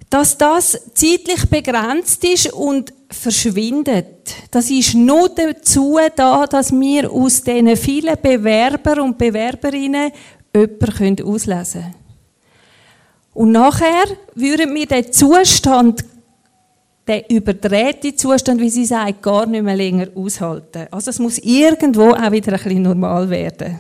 Dass 0.10 0.38
das 0.38 0.80
zeitlich 0.94 1.50
begrenzt 1.50 2.24
ist 2.24 2.54
und 2.54 2.94
verschwindet. 3.10 4.36
Das 4.52 4.70
ist 4.70 4.94
nur 4.94 5.30
dazu 5.30 5.98
da, 6.16 6.46
dass 6.46 6.72
wir 6.72 7.12
aus 7.12 7.42
diesen 7.42 7.76
vielen 7.76 8.16
Bewerber 8.22 9.02
und 9.02 9.18
Bewerberinnen 9.18 10.12
jemand 10.56 11.22
auslesen 11.22 11.82
können. 11.82 11.96
Und 13.34 13.52
nachher 13.52 14.06
würden 14.36 14.74
wir 14.76 14.86
den 14.86 15.12
Zustand, 15.12 16.06
den 17.08 17.24
überdrehten 17.30 18.16
Zustand, 18.16 18.62
wie 18.62 18.70
sie 18.70 18.86
sagt, 18.86 19.22
gar 19.22 19.46
nicht 19.46 19.64
mehr 19.64 19.76
länger 19.76 20.08
aushalten. 20.16 20.88
Also 20.92 21.10
es 21.10 21.20
muss 21.20 21.40
irgendwo 21.40 22.12
auch 22.12 22.32
wieder 22.32 22.54
ein 22.54 22.64
bisschen 22.64 22.84
normal 22.84 23.30
werden. 23.30 23.80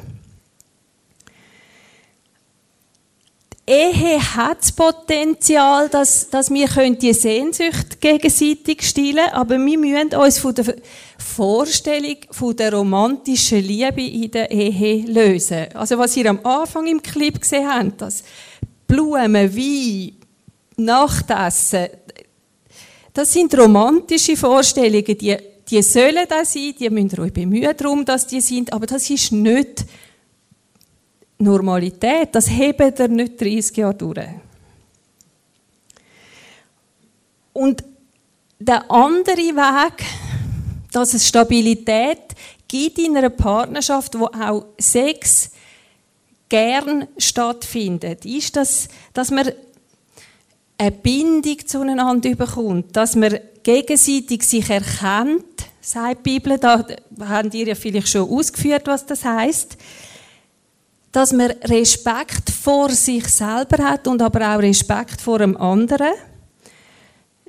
Ehe 3.65 4.19
hat 4.19 4.59
das 4.59 4.73
Potenzial, 4.73 5.87
dass, 5.87 6.29
dass 6.29 6.51
wir 6.51 6.67
die 6.95 7.13
Sehnsucht 7.13 8.01
gegenseitig 8.01 8.81
stillen 8.81 9.29
aber 9.31 9.57
wir 9.57 9.77
müssen 9.77 10.13
uns 10.15 10.39
von 10.39 10.53
der 10.53 10.75
Vorstellung 11.17 12.17
von 12.29 12.55
der 12.57 12.73
romantischen 12.73 13.63
Liebe 13.63 14.01
in 14.01 14.31
der 14.31 14.51
Ehe 14.51 15.05
lösen. 15.05 15.67
Also 15.75 15.97
was 15.97 16.17
ihr 16.17 16.29
am 16.29 16.45
Anfang 16.45 16.87
im 16.87 17.01
Clip 17.01 17.39
gesehen 17.39 17.69
habt, 17.69 18.01
das 18.01 18.25
Blumen, 18.85 19.33
Wein, 19.33 20.17
Nachtessen, 20.75 21.87
das 23.13 23.31
sind 23.31 23.57
romantische 23.57 24.35
Vorstellungen, 24.35 25.17
die, 25.17 25.37
die 25.69 25.81
sollen 25.81 26.25
da 26.27 26.43
sein, 26.43 26.73
die 26.77 26.89
müsst 26.89 27.13
ihr 27.13 27.19
euch 27.19 27.31
bemühen 27.31 27.73
darum, 27.77 28.03
dass 28.03 28.27
die 28.27 28.41
sind, 28.41 28.73
aber 28.73 28.87
das 28.87 29.09
ist 29.09 29.31
nicht 29.31 29.85
Normalität. 31.37 32.29
Das 32.33 32.49
hebt 32.49 32.99
er 32.99 33.07
nicht 33.07 33.39
30 33.39 33.77
Jahre 33.77 33.95
durch. 33.95 34.27
Und 37.53 37.83
der 38.59 38.89
andere 38.89 39.37
Weg, 39.37 40.05
dass 40.91 41.13
es 41.13 41.27
Stabilität 41.27 42.19
gibt 42.67 42.97
in 42.97 43.17
einer 43.17 43.29
Partnerschaft, 43.29 44.17
wo 44.17 44.25
auch 44.25 44.65
Sex 44.79 45.51
gern 46.49 47.07
stattfindet, 47.17 48.25
ist, 48.25 48.55
dass, 48.55 48.87
dass 49.13 49.31
man 49.31 49.51
eine 50.77 50.91
Bindung 50.91 51.65
zueinander 51.65 52.35
bekommt, 52.35 52.95
dass 52.95 53.15
man 53.15 53.39
gegenseitig 53.63 54.43
sich 54.43 54.69
erkennt, 54.69 55.45
sagt 55.81 56.25
die 56.25 56.39
Bibel, 56.39 56.57
da 56.57 56.85
haben 57.19 57.51
ihr 57.51 57.67
ja 57.67 57.75
vielleicht 57.75 58.09
schon 58.09 58.29
ausgeführt, 58.29 58.83
was 58.85 59.05
das 59.05 59.23
heißt 59.23 59.77
dass 61.13 61.31
man 61.31 61.51
Respekt 61.63 62.49
vor 62.49 62.89
sich 62.89 63.27
selber 63.27 63.83
hat 63.83 64.07
und 64.07 64.21
aber 64.21 64.55
auch 64.55 64.61
Respekt 64.61 65.21
vor 65.21 65.39
dem 65.39 65.55
anderen. 65.55 66.11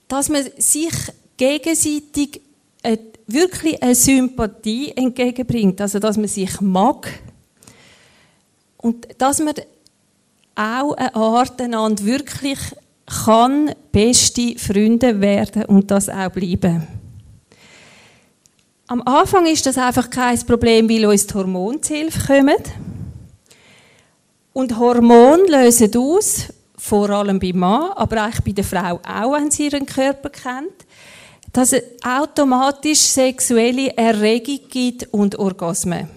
Dass 0.06 0.28
man 0.28 0.44
sich 0.58 0.92
gegenseitig 1.36 2.40
wirklich 3.26 3.82
eine 3.82 3.94
Sympathie 3.94 4.92
entgegenbringt. 4.94 5.80
Also, 5.80 5.98
dass 5.98 6.18
man 6.18 6.28
sich 6.28 6.60
mag. 6.60 7.08
Und 8.76 9.08
dass 9.16 9.40
man 9.40 9.54
auch 10.54 10.92
eine 10.92 11.14
Art 11.14 11.60
einander 11.60 12.04
wirklich 12.04 12.58
kann 13.24 13.74
beste 13.90 14.58
Freunde 14.58 15.20
werden 15.20 15.64
und 15.64 15.90
das 15.90 16.08
auch 16.10 16.30
bleiben. 16.30 16.86
Am 18.86 19.00
Anfang 19.02 19.46
ist 19.46 19.64
das 19.64 19.78
einfach 19.78 20.10
kein 20.10 20.38
Problem, 20.40 20.88
weil 20.88 21.06
uns 21.06 21.26
die 21.26 21.34
Hormone 21.34 21.80
zu 21.80 21.94
Hilfe 21.94 22.26
kommen. 22.26 22.93
Und 24.54 24.78
Hormone 24.78 25.42
lösen 25.48 25.90
aus, 25.96 26.46
vor 26.78 27.10
allem 27.10 27.40
beim 27.40 27.58
Mann, 27.58 27.90
aber 27.96 28.22
eigentlich 28.22 28.44
bei 28.44 28.52
der 28.52 28.64
Frau 28.64 29.00
auch, 29.06 29.32
wenn 29.32 29.50
sie 29.50 29.64
ihren 29.64 29.84
Körper 29.84 30.30
kennt, 30.30 30.86
dass 31.52 31.72
es 31.72 31.82
automatisch 32.04 33.00
sexuelle 33.00 33.96
Erregung 33.96 34.60
gibt 34.70 35.12
und 35.12 35.36
Orgasmen. 35.36 36.08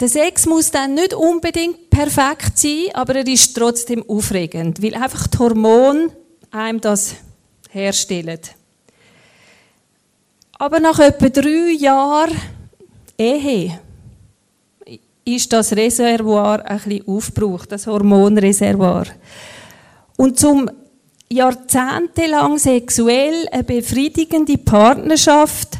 Der 0.00 0.08
Sex 0.08 0.46
muss 0.46 0.72
dann 0.72 0.94
nicht 0.94 1.14
unbedingt 1.14 1.90
perfekt 1.90 2.58
sein, 2.58 2.86
aber 2.94 3.16
er 3.16 3.26
ist 3.26 3.54
trotzdem 3.54 4.04
aufregend, 4.08 4.82
weil 4.82 4.96
einfach 4.96 5.28
die 5.28 5.38
Hormone 5.38 6.10
einem 6.50 6.80
das 6.80 7.14
herstellen. 7.70 8.40
Aber 10.58 10.80
nach 10.80 10.98
etwa 10.98 11.28
drei 11.28 11.72
Jahren 11.78 12.36
Ehe 13.16 13.78
ist 15.24 15.52
das 15.52 15.72
Reservoir 15.72 16.64
ein 16.64 16.78
bisschen 16.78 17.08
aufgebraucht, 17.08 17.72
das 17.72 17.86
Hormonreservoir. 17.86 19.06
Und 20.16 20.38
zum 20.38 20.70
jahrzehntelang 21.30 22.58
sexuell 22.58 23.46
eine 23.50 23.64
befriedigende 23.64 24.58
Partnerschaft 24.58 25.78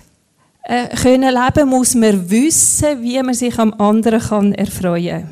äh, 0.62 0.88
können 0.97 1.35
leben, 1.35 1.68
muss 1.68 1.94
man 1.94 2.30
wissen, 2.30 3.02
wie 3.02 3.23
man 3.23 3.35
sich 3.35 3.59
am 3.59 3.73
anderen 3.75 4.20
kann 4.20 4.54
erfreuen. 4.54 5.28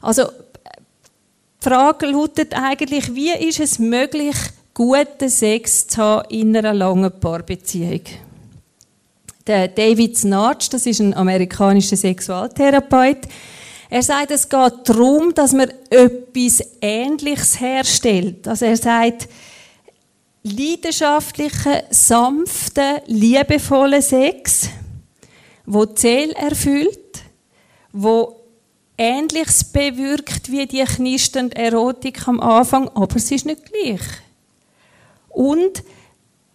Also, 0.00 0.24
die 0.24 1.68
Frage 1.68 2.06
lautet 2.06 2.54
eigentlich, 2.54 3.14
wie 3.14 3.32
ist 3.32 3.60
es 3.60 3.78
möglich, 3.78 4.36
guten 4.72 5.28
Sex 5.28 5.88
zu 5.88 5.98
haben 5.98 6.30
in 6.30 6.56
einer 6.56 6.72
langen 6.72 7.12
Paarbeziehung? 7.20 8.02
Der 9.48 9.66
David 9.68 10.16
Snarch, 10.16 10.68
das 10.68 10.84
ist 10.84 11.00
ein 11.00 11.14
amerikanischer 11.14 11.96
Sexualtherapeut, 11.96 13.26
er 13.88 14.02
sagt, 14.02 14.30
es 14.30 14.46
geht 14.46 14.72
darum, 14.84 15.32
dass 15.34 15.54
man 15.54 15.72
etwas 15.88 16.62
Ähnliches 16.82 17.58
herstellt. 17.58 18.46
Also 18.46 18.66
er 18.66 18.76
sagt, 18.76 19.26
leidenschaftlichen, 20.42 21.80
sanften, 21.88 22.98
liebevollen 23.06 24.02
Sex, 24.02 24.68
wo 25.64 25.86
Ziel 25.86 26.32
erfüllt, 26.32 27.22
wo 27.92 28.36
Ähnliches 28.98 29.64
bewirkt 29.64 30.52
wie 30.52 30.66
die 30.66 30.84
knisternde 30.84 31.56
Erotik 31.56 32.28
am 32.28 32.40
Anfang, 32.40 32.90
aber 32.90 33.16
es 33.16 33.30
ist 33.30 33.46
nicht 33.46 33.64
gleich. 33.64 34.02
Und 35.30 35.82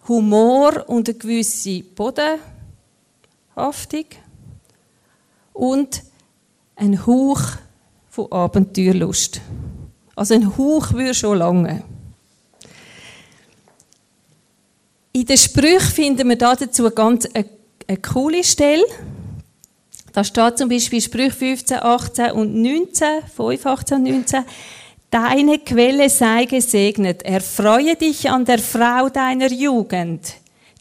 Humor 0.06 0.84
und 0.86 1.08
eine 1.08 1.18
gewisse 1.18 1.82
Bodenhaftung 3.54 4.06
und 5.52 6.02
ein 6.76 7.06
Hauch 7.06 7.40
von 8.08 8.30
Abenteuerlust. 8.30 9.40
Also 10.16 10.34
ein 10.34 10.56
Hauch 10.56 10.92
würde 10.92 11.14
schon 11.14 11.38
lange. 11.38 11.82
In 15.12 15.26
den 15.26 15.38
Sprüchen 15.38 15.80
finden 15.80 16.28
wir 16.28 16.36
dazu 16.36 16.90
ganz 16.90 17.26
eine, 17.32 17.48
eine 17.86 17.98
coole 17.98 18.42
Stelle. 18.42 18.84
Da 20.12 20.24
steht 20.24 20.58
zum 20.58 20.68
Beispiel 20.68 21.00
Sprüche 21.00 21.30
15, 21.30 21.78
18 21.78 22.30
und 22.32 22.54
19, 22.54 23.22
5, 23.36 23.66
18 23.66 23.96
und 23.96 24.04
19. 24.04 24.44
Deine 25.10 25.60
Quelle 25.60 26.10
sei 26.10 26.44
gesegnet. 26.44 27.22
Erfreue 27.22 27.94
dich 27.94 28.28
an 28.28 28.44
der 28.44 28.58
Frau 28.58 29.08
deiner 29.08 29.50
Jugend. 29.52 30.34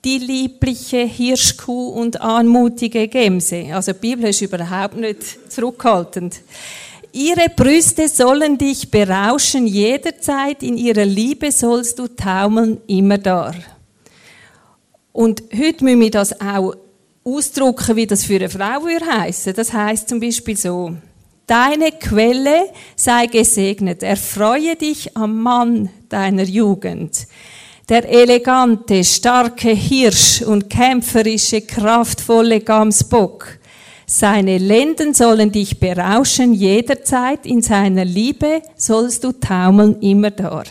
Die 0.06 0.18
liebliche 0.18 1.06
Hirschkuh 1.06 1.90
und 1.90 2.20
anmutige 2.20 3.08
Gemse. 3.08 3.68
Also 3.74 3.94
die 3.94 4.00
Bibel 4.00 4.30
ist 4.30 4.42
überhaupt 4.42 4.98
nicht 4.98 5.52
zurückhaltend. 5.52 6.42
Ihre 7.14 7.48
Brüste 7.50 8.08
sollen 8.10 8.58
dich 8.58 8.90
berauschen 8.90 9.68
jederzeit. 9.68 10.64
In 10.64 10.78
ihrer 10.78 11.06
Liebe 11.06 11.52
sollst 11.52 12.00
du 12.00 12.08
taumeln 12.08 12.82
immer 12.88 13.18
da. 13.18 13.54
Und 15.12 15.44
heute 15.56 15.84
müssen 15.84 16.02
wir 16.02 16.12
das 16.12 16.42
auch 16.42 16.74
ausdrücken, 17.24 17.96
wie 17.96 18.08
das 18.08 18.26
für 18.26 18.36
eine 18.36 18.50
Frau 18.50 18.84
würde. 18.84 19.54
Das 19.54 19.72
heißt 19.72 20.10
zum 20.10 20.20
Beispiel 20.20 20.58
so: 20.58 20.96
Deine 21.46 21.92
Quelle 21.92 22.72
sei 22.96 23.28
gesegnet. 23.28 24.02
Erfreue 24.02 24.76
dich 24.76 25.16
am 25.16 25.42
Mann 25.42 25.90
deiner 26.10 26.44
Jugend. 26.44 27.28
Der 27.90 28.08
elegante, 28.08 29.04
starke 29.04 29.72
Hirsch 29.72 30.42
und 30.42 30.70
kämpferische, 30.70 31.62
kraftvolle 31.62 32.62
Gamsbock. 32.62 33.60
Seine 34.06 34.58
Lenden 34.58 35.14
sollen 35.14 35.52
dich 35.52 35.82
berauschen 35.82 36.54
jederzeit. 36.54 37.46
In 37.46 37.62
seiner 37.62 38.06
Liebe 38.06 38.62
sollst 38.78 39.26
du 39.26 39.34
taumeln 39.34 40.00
immer 40.00 40.32
da. 40.32 40.64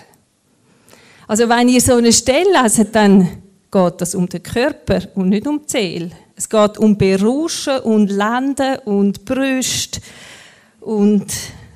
Also 1.28 1.48
wenn 1.50 1.68
ihr 1.68 1.82
so 1.82 1.96
eine 1.96 2.14
Stelle 2.14 2.62
leset, 2.62 2.94
dann 2.94 3.28
geht 3.70 4.00
das 4.00 4.14
um 4.14 4.26
den 4.26 4.42
Körper 4.42 5.00
und 5.14 5.28
nicht 5.28 5.46
um 5.46 5.60
die. 5.66 6.10
Es 6.34 6.48
geht 6.48 6.78
um 6.78 6.96
Berauschen 6.96 7.80
und 7.80 8.10
Lenden 8.10 8.78
und 8.86 9.26
Brüste 9.26 10.00
und 10.80 11.26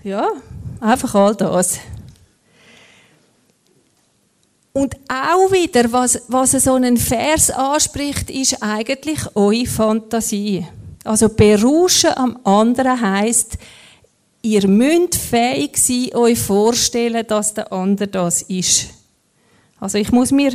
ja, 0.02 0.28
einfach 0.80 1.14
all 1.14 1.34
das. 1.34 1.78
Und 4.76 4.94
auch 5.08 5.50
wieder, 5.52 5.90
was, 5.90 6.20
was 6.28 6.50
so 6.50 6.74
einen 6.74 6.98
Vers 6.98 7.50
anspricht, 7.50 8.28
ist 8.28 8.62
eigentlich 8.62 9.20
eure 9.34 9.64
Fantasie. 9.64 10.66
Also 11.02 11.30
berauschen 11.30 12.10
am 12.14 12.38
anderen 12.44 13.00
heißt, 13.00 13.56
ihr 14.42 14.68
müsst 14.68 15.14
fähig 15.14 15.78
sein, 15.78 16.14
euch 16.14 16.38
vorstellen, 16.38 17.26
dass 17.26 17.54
der 17.54 17.72
andere 17.72 18.08
das 18.08 18.42
ist. 18.42 18.88
Also 19.80 19.96
ich 19.96 20.12
muss 20.12 20.30
mir 20.30 20.52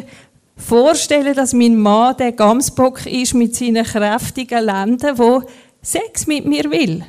vorstellen, 0.56 1.34
dass 1.34 1.54
mein 1.54 1.80
Mann 1.80 2.16
der 2.18 2.34
Gamsbock 2.34 3.04
ist 3.08 3.34
mit 3.34 3.56
seinen 3.56 3.84
kräftigen 3.84 4.64
Lenden, 4.64 5.18
wo 5.18 5.42
Sex 5.82 6.28
mit 6.28 6.46
mir 6.46 6.70
will. 6.70 7.04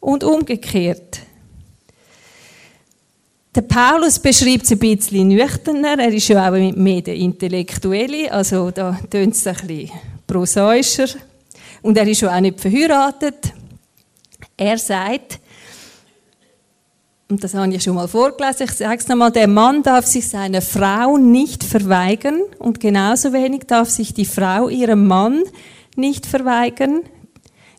Und 0.00 0.24
umgekehrt. 0.24 1.20
Der 3.56 3.62
Paulus 3.62 4.18
beschreibt 4.18 4.64
es 4.64 4.72
ein 4.72 4.78
bisschen 4.78 5.28
nüchterner. 5.28 5.98
Er 5.98 6.12
ist 6.12 6.28
ja 6.28 6.46
auch 6.46 6.52
mehr 6.52 7.00
der 7.00 7.14
Intellektuelle, 7.14 8.30
also 8.30 8.70
da 8.70 9.00
tönt 9.10 9.34
es 9.34 9.46
ein 9.46 9.56
bisschen 9.66 9.92
prosaischer. 10.26 11.06
Und 11.80 11.96
er 11.96 12.06
ist 12.06 12.20
ja 12.20 12.36
auch 12.36 12.40
nicht 12.40 12.60
verheiratet. 12.60 13.54
Er 14.58 14.76
sagt, 14.76 15.40
und 17.30 17.42
das 17.42 17.54
habe 17.54 17.72
ich 17.72 17.82
schon 17.82 17.94
mal 17.94 18.06
vorgelesen, 18.06 18.66
ich 18.66 18.72
sage 18.72 18.98
es 18.98 19.08
nochmal, 19.08 19.32
der 19.32 19.48
Mann 19.48 19.82
darf 19.82 20.04
sich 20.04 20.28
seiner 20.28 20.60
Frau 20.60 21.16
nicht 21.16 21.64
verweigern 21.64 22.42
und 22.58 22.78
genauso 22.78 23.32
wenig 23.32 23.62
darf 23.66 23.88
sich 23.88 24.12
die 24.12 24.26
Frau 24.26 24.68
ihrem 24.68 25.06
Mann 25.06 25.42
nicht 25.96 26.26
verweigern. 26.26 27.04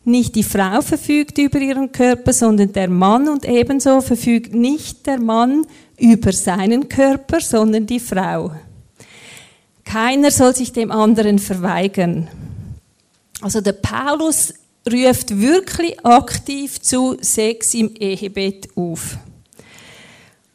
Nicht 0.08 0.36
die 0.36 0.43
Frau 0.43 0.80
verfügt 0.80 1.38
über 1.38 1.60
ihren 1.60 1.91
Körper, 1.91 2.32
sondern 2.32 2.72
der 2.72 2.89
Mann 2.89 3.28
und 3.28 3.43
ebenso 3.43 4.00
verfügt 4.00 4.56
nicht 4.56 5.06
der 5.06 5.20
Mann 5.20 5.67
über 5.98 6.32
seinen 6.32 6.88
Körper, 6.88 7.41
sondern 7.41 7.86
die 7.86 8.00
Frau. 8.00 8.54
Keiner 9.84 10.32
soll 10.32 10.56
sich 10.56 10.72
dem 10.72 10.91
anderen 10.91 11.39
verweigern. 11.39 12.30
Also 13.41 13.60
der 13.60 13.74
Paulus 13.74 14.54
ruft 14.89 15.41
wirklich 15.41 16.06
aktiv 16.06 16.80
zu 16.80 17.17
Sex 17.20 17.74
im 17.74 17.93
Ehebett 17.93 18.70
auf. 18.78 19.17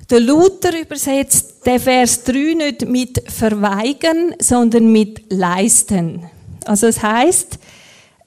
Der 0.08 0.20
Luther 0.20 0.80
übersetzt 0.80 1.66
den 1.66 1.78
Vers 1.78 2.24
3 2.24 2.54
nicht 2.54 2.88
mit 2.88 3.22
verweigern, 3.30 4.34
sondern 4.40 4.90
mit 4.90 5.30
leisten. 5.30 6.24
Also 6.64 6.86
es 6.86 7.02
heißt, 7.02 7.58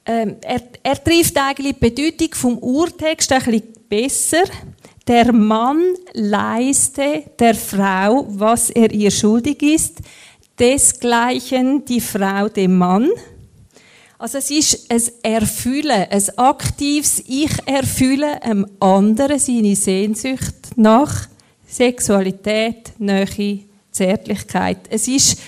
ähm, 0.06 0.36
er, 0.42 0.62
er 0.86 1.04
trifft 1.04 1.36
eigentlich 1.36 1.76
die 1.80 1.90
Bedeutung 1.90 2.36
vom 2.36 2.58
Urtext 2.60 3.32
ein 3.32 3.44
bisschen 3.44 3.64
besser. 3.90 4.44
Der 5.08 5.34
Mann 5.34 5.82
leiste 6.14 7.24
der 7.40 7.56
Frau, 7.56 8.28
was 8.30 8.70
er 8.70 8.92
ihr 8.92 9.10
schuldig 9.10 9.64
ist, 9.64 9.98
desgleichen 10.60 11.86
die 11.86 12.00
Frau 12.00 12.50
dem 12.50 12.78
Mann. 12.78 13.10
Also 14.20 14.38
es 14.38 14.52
ist 14.52 14.92
ein 14.92 15.02
Erfüllen, 15.24 16.06
ein 16.08 16.38
aktives 16.38 17.24
Ich 17.26 17.58
erfülle 17.66 18.44
einem 18.44 18.68
anderen 18.80 19.40
seine 19.40 19.76
Sehnsucht 19.76 20.54
nach 20.76 21.28
Sexualität, 21.68 22.92
Nähe, 23.00 23.62
Zärtlichkeit. 23.90 24.82
Es 24.92 25.08
ist 25.08 25.40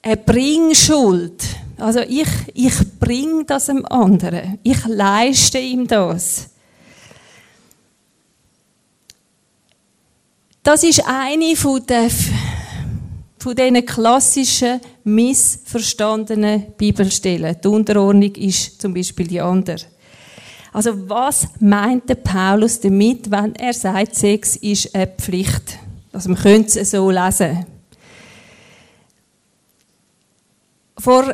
eine 0.00 0.16
Bringschuld. 0.16 1.42
Also 1.80 2.00
ich, 2.00 2.28
ich 2.52 2.74
bringe 2.98 3.44
das 3.44 3.66
dem 3.66 3.86
anderen. 3.86 4.58
Ich 4.62 4.84
leiste 4.86 5.58
ihm 5.58 5.86
das. 5.86 6.50
Das 10.62 10.82
ist 10.84 11.02
eine 11.06 11.56
von 11.56 11.84
den, 11.86 12.10
von 13.38 13.56
diesen 13.56 13.86
klassischen, 13.86 14.80
missverstandenen 15.04 16.66
Bibelstellen. 16.76 17.56
Die 17.64 17.68
Unterordnung 17.68 18.34
ist 18.34 18.80
zum 18.80 18.92
Beispiel 18.92 19.26
die 19.26 19.40
andere. 19.40 19.86
Also 20.72 21.08
was 21.08 21.48
meint 21.60 22.08
der 22.10 22.16
Paulus 22.16 22.78
damit, 22.78 23.30
wenn 23.30 23.54
er 23.54 23.72
sagt, 23.72 24.14
Sex 24.14 24.56
ist 24.56 24.94
eine 24.94 25.06
Pflicht? 25.06 25.78
Also 26.12 26.28
man 26.28 26.38
könnte 26.38 26.78
es 26.78 26.90
so 26.90 27.10
lesen. 27.10 27.64
Vor, 30.98 31.32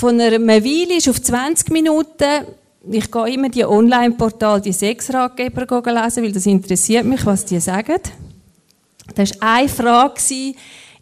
von 0.00 0.18
einer 0.18 0.40
Weile 0.46 0.96
ist 0.96 1.08
auf 1.10 1.20
20 1.20 1.70
Minuten, 1.70 2.46
ich 2.90 3.10
gehe 3.10 3.34
immer 3.34 3.50
die 3.50 3.66
Online-Portal, 3.66 4.62
die 4.62 4.72
Sexratgeber 4.72 5.66
lesen, 5.66 6.24
weil 6.24 6.32
das 6.32 6.46
interessiert 6.46 7.04
mich, 7.04 7.26
was 7.26 7.44
die 7.44 7.60
sagen. 7.60 8.00
Da 9.14 9.22
war 9.22 9.26
eine 9.40 9.68
Frage, 9.68 10.54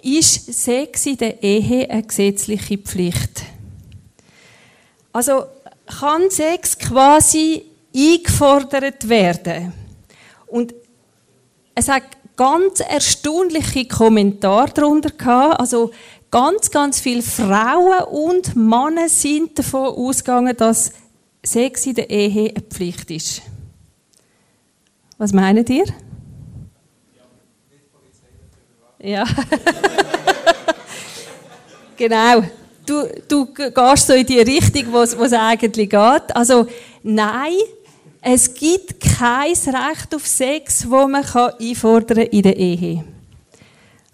ist 0.03 0.53
Sex 0.53 1.07
in 1.07 1.17
der 1.17 1.41
Ehe 1.41 1.89
eine 1.89 2.03
gesetzliche 2.03 2.79
Pflicht? 2.79 3.43
Also, 5.13 5.45
kann 6.01 6.29
Sex 6.31 6.77
quasi 6.77 7.63
eingefordert 7.95 9.09
werden. 9.09 9.73
Und 10.49 10.75
es 11.75 11.89
hat 11.89 12.03
ganz 12.37 12.81
erstaunliche 12.81 13.87
Kommentare 13.87 14.73
darunter 14.73 15.11
gehabt. 15.11 15.61
Also 15.61 15.91
ganz, 16.31 16.71
ganz 16.71 17.01
viele 17.01 17.23
Frauen 17.23 18.05
und 18.05 18.57
Männer 18.57 19.09
sind 19.09 19.59
davon 19.59 19.88
ausgegangen, 19.88 20.57
dass 20.57 20.93
Sex 21.45 21.87
in 21.87 21.95
der 21.95 22.11
Ehe 22.11 22.51
eine 22.51 22.62
Pflicht 22.62 23.11
ist. 23.11 23.43
Was 25.17 25.33
meint 25.33 25.69
ihr? 25.71 25.85
Ja. 29.01 29.25
genau 31.97 32.43
du, 32.88 33.09
du 33.29 33.47
gehst 33.47 34.07
so 34.07 34.14
in 34.14 34.27
die 34.27 34.41
Richtung, 34.41 34.93
wo 34.93 35.03
es 35.03 35.33
eigentlich 35.33 35.91
geht. 35.91 36.37
Also, 36.37 36.67
nein, 37.03 37.53
es 38.21 38.55
gibt 38.55 39.01
kein 39.01 39.53
Recht 39.53 40.14
auf 40.14 40.27
Sex, 40.27 40.88
wo 40.88 41.07
man 41.07 41.25
kann 41.25 41.53
einfordern 41.61 42.27
in 42.27 42.43
der 42.43 42.57
Ehe. 42.57 43.05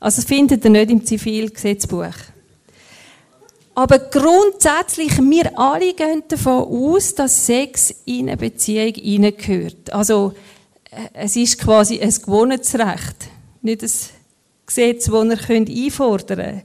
Also, 0.04 0.20
das 0.20 0.26
findet 0.26 0.62
ihr 0.62 0.70
nicht 0.70 0.90
im 0.90 1.02
Zivilgesetzbuch. 1.02 2.12
Aber 3.74 3.98
grundsätzlich, 3.98 5.16
wir 5.16 5.58
alle 5.58 5.94
gehen 5.94 6.22
davon 6.28 6.64
aus, 6.64 7.14
dass 7.14 7.46
Sex 7.46 8.02
in 8.04 8.28
eine 8.28 8.36
Beziehung 8.36 8.92
hineingehört. 8.92 9.90
Also, 9.94 10.34
äh, 10.90 11.08
es 11.14 11.36
ist 11.36 11.58
quasi 11.58 12.02
ein 12.02 12.10
Gewohnheitsrecht, 12.10 13.16
nicht 13.62 13.82
ein 13.82 13.90
Gesetz, 14.66 15.06
das 15.06 15.48
ihr 15.48 15.84
einfordern 15.86 16.38
könnt. 16.38 16.64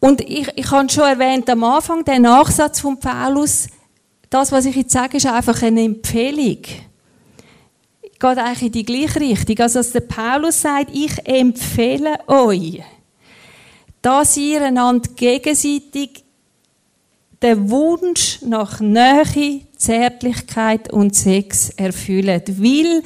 Und 0.00 0.22
ich, 0.22 0.48
ich 0.56 0.70
habe 0.70 0.88
schon 0.88 1.04
erwähnt 1.04 1.50
am 1.50 1.64
Anfang, 1.64 2.02
der 2.02 2.18
Nachsatz 2.18 2.80
von 2.80 2.98
Paulus, 2.98 3.66
das, 4.30 4.52
was 4.52 4.64
ich 4.64 4.74
jetzt 4.74 4.92
sage, 4.92 5.18
ist 5.18 5.26
einfach 5.26 5.60
eine 5.60 5.82
Empfehlung. 5.82 6.62
Geht 8.18 8.38
eigentlich 8.38 8.62
in 8.62 8.72
die 8.72 8.84
gleiche 8.84 9.20
Richtung. 9.20 9.58
Also, 9.58 9.80
dass 9.80 9.92
der 9.92 10.00
Paulus 10.00 10.62
sagt, 10.62 10.90
ich 10.92 11.26
empfehle 11.26 12.18
euch 12.26 12.82
dass 14.04 14.36
ihr 14.36 14.60
einander 14.62 15.08
gegenseitig 15.16 16.24
den 17.42 17.70
Wunsch 17.70 18.38
nach 18.42 18.78
Nähe, 18.80 19.62
Zärtlichkeit 19.78 20.92
und 20.92 21.16
Sex 21.16 21.70
erfüllt. 21.70 22.60
Weil 22.62 23.02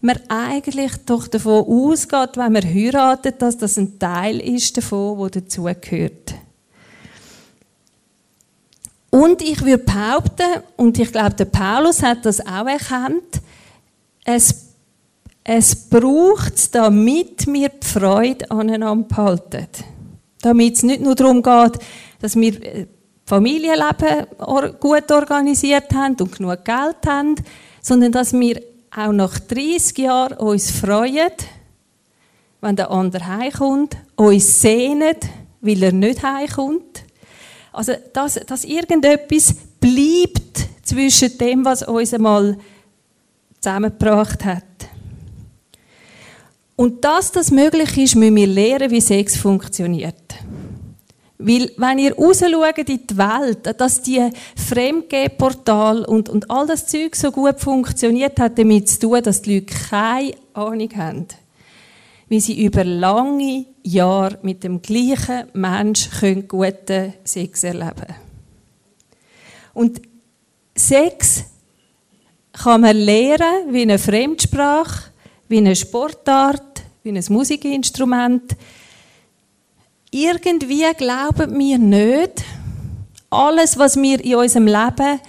man 0.00 0.18
eigentlich 0.28 0.96
doch 1.06 1.28
davon 1.28 1.64
ausgeht, 1.64 2.30
wenn 2.36 2.54
man 2.54 2.64
heiratet, 2.64 3.40
dass 3.40 3.56
das 3.56 3.76
ein 3.76 4.00
Teil 4.00 4.40
ist 4.40 4.76
davon, 4.76 5.18
wo 5.18 5.28
dazugehört. 5.28 6.34
Und 9.10 9.42
ich 9.42 9.60
würde 9.60 9.78
behaupten, 9.78 10.62
und 10.76 10.98
ich 10.98 11.12
glaube, 11.12 11.36
der 11.36 11.44
Paulus 11.44 12.02
hat 12.02 12.26
das 12.26 12.40
auch 12.40 12.66
erkannt, 12.66 13.41
es, 14.24 14.74
es 15.44 15.74
braucht 15.74 16.54
es, 16.54 16.70
damit 16.70 17.46
wir 17.46 17.68
die 17.68 17.86
Freude 17.86 18.50
aneinander 18.50 19.04
behalten. 19.04 19.66
Damit 20.40 20.74
es 20.74 20.82
nicht 20.82 21.02
nur 21.02 21.14
darum 21.14 21.42
geht, 21.42 21.78
dass 22.20 22.36
wir 22.36 22.62
äh, 22.62 22.86
Familienleben 23.24 24.26
gut 24.80 25.10
organisiert 25.10 25.92
haben 25.94 26.16
und 26.20 26.36
genug 26.36 26.64
Geld 26.64 27.06
haben, 27.06 27.36
sondern 27.80 28.12
dass 28.12 28.32
wir 28.32 28.60
auch 28.94 29.12
nach 29.12 29.38
30 29.38 29.98
Jahren 29.98 30.36
uns 30.38 30.70
freuen, 30.70 31.32
wenn 32.60 32.76
der 32.76 32.90
andere 32.90 33.26
heimkommt, 33.26 33.96
uns 34.16 34.60
sehnen, 34.60 35.16
weil 35.60 35.82
er 35.82 35.92
nicht 35.92 36.22
heimkommt. 36.22 37.04
Also, 37.72 37.94
dass, 38.12 38.34
dass 38.34 38.64
irgendetwas 38.64 39.54
bleibt 39.80 40.68
zwischen 40.82 41.38
dem, 41.38 41.64
was 41.64 41.82
uns 41.82 42.12
einmal 42.12 42.58
zusammengebracht 43.62 44.44
hat. 44.44 44.64
Und 46.76 47.04
dass 47.04 47.30
das 47.30 47.50
möglich 47.50 47.96
ist, 47.96 48.16
müssen 48.16 48.36
wir 48.36 48.46
lernen, 48.46 48.90
wie 48.90 49.00
Sex 49.00 49.36
funktioniert. 49.36 50.16
Weil, 51.38 51.72
wenn 51.76 51.98
ihr 51.98 52.14
rausschaut 52.14 52.78
in 52.78 53.06
die 53.06 53.16
Welt, 53.16 53.80
dass 53.80 54.02
die 54.02 54.30
Fremdgehportal 54.56 56.04
und, 56.04 56.28
und 56.28 56.50
all 56.50 56.66
das 56.66 56.86
Zeug 56.86 57.16
so 57.16 57.32
gut 57.32 57.60
funktioniert 57.60 58.38
hat, 58.38 58.58
damit 58.58 58.88
zu 58.88 59.00
tun, 59.00 59.22
dass 59.22 59.42
die 59.42 59.54
Leute 59.54 59.74
keine 59.90 60.34
Ahnung 60.54 60.88
haben, 60.96 61.26
wie 62.28 62.40
sie 62.40 62.64
über 62.64 62.84
lange 62.84 63.66
Jahre 63.82 64.38
mit 64.42 64.62
dem 64.62 64.80
gleichen 64.82 65.48
Mensch 65.52 66.08
guten 66.46 67.14
Sex 67.24 67.64
erleben 67.64 67.96
können. 67.96 68.14
Und 69.74 70.00
Sex 70.76 71.44
kann 72.52 72.82
man 72.82 72.96
lernen 72.96 73.72
wie 73.72 73.82
eine 73.82 73.98
Fremdsprache, 73.98 75.10
wie 75.48 75.58
eine 75.58 75.74
Sportart, 75.74 76.82
wie 77.02 77.10
ein 77.10 77.24
Musikinstrument. 77.28 78.56
Irgendwie 80.10 80.84
glauben 80.96 81.58
wir 81.58 81.78
nicht, 81.78 82.44
alles, 83.30 83.78
was 83.78 83.96
wir 83.96 84.22
in 84.22 84.34
unserem 84.36 84.66
Leben 84.66 85.20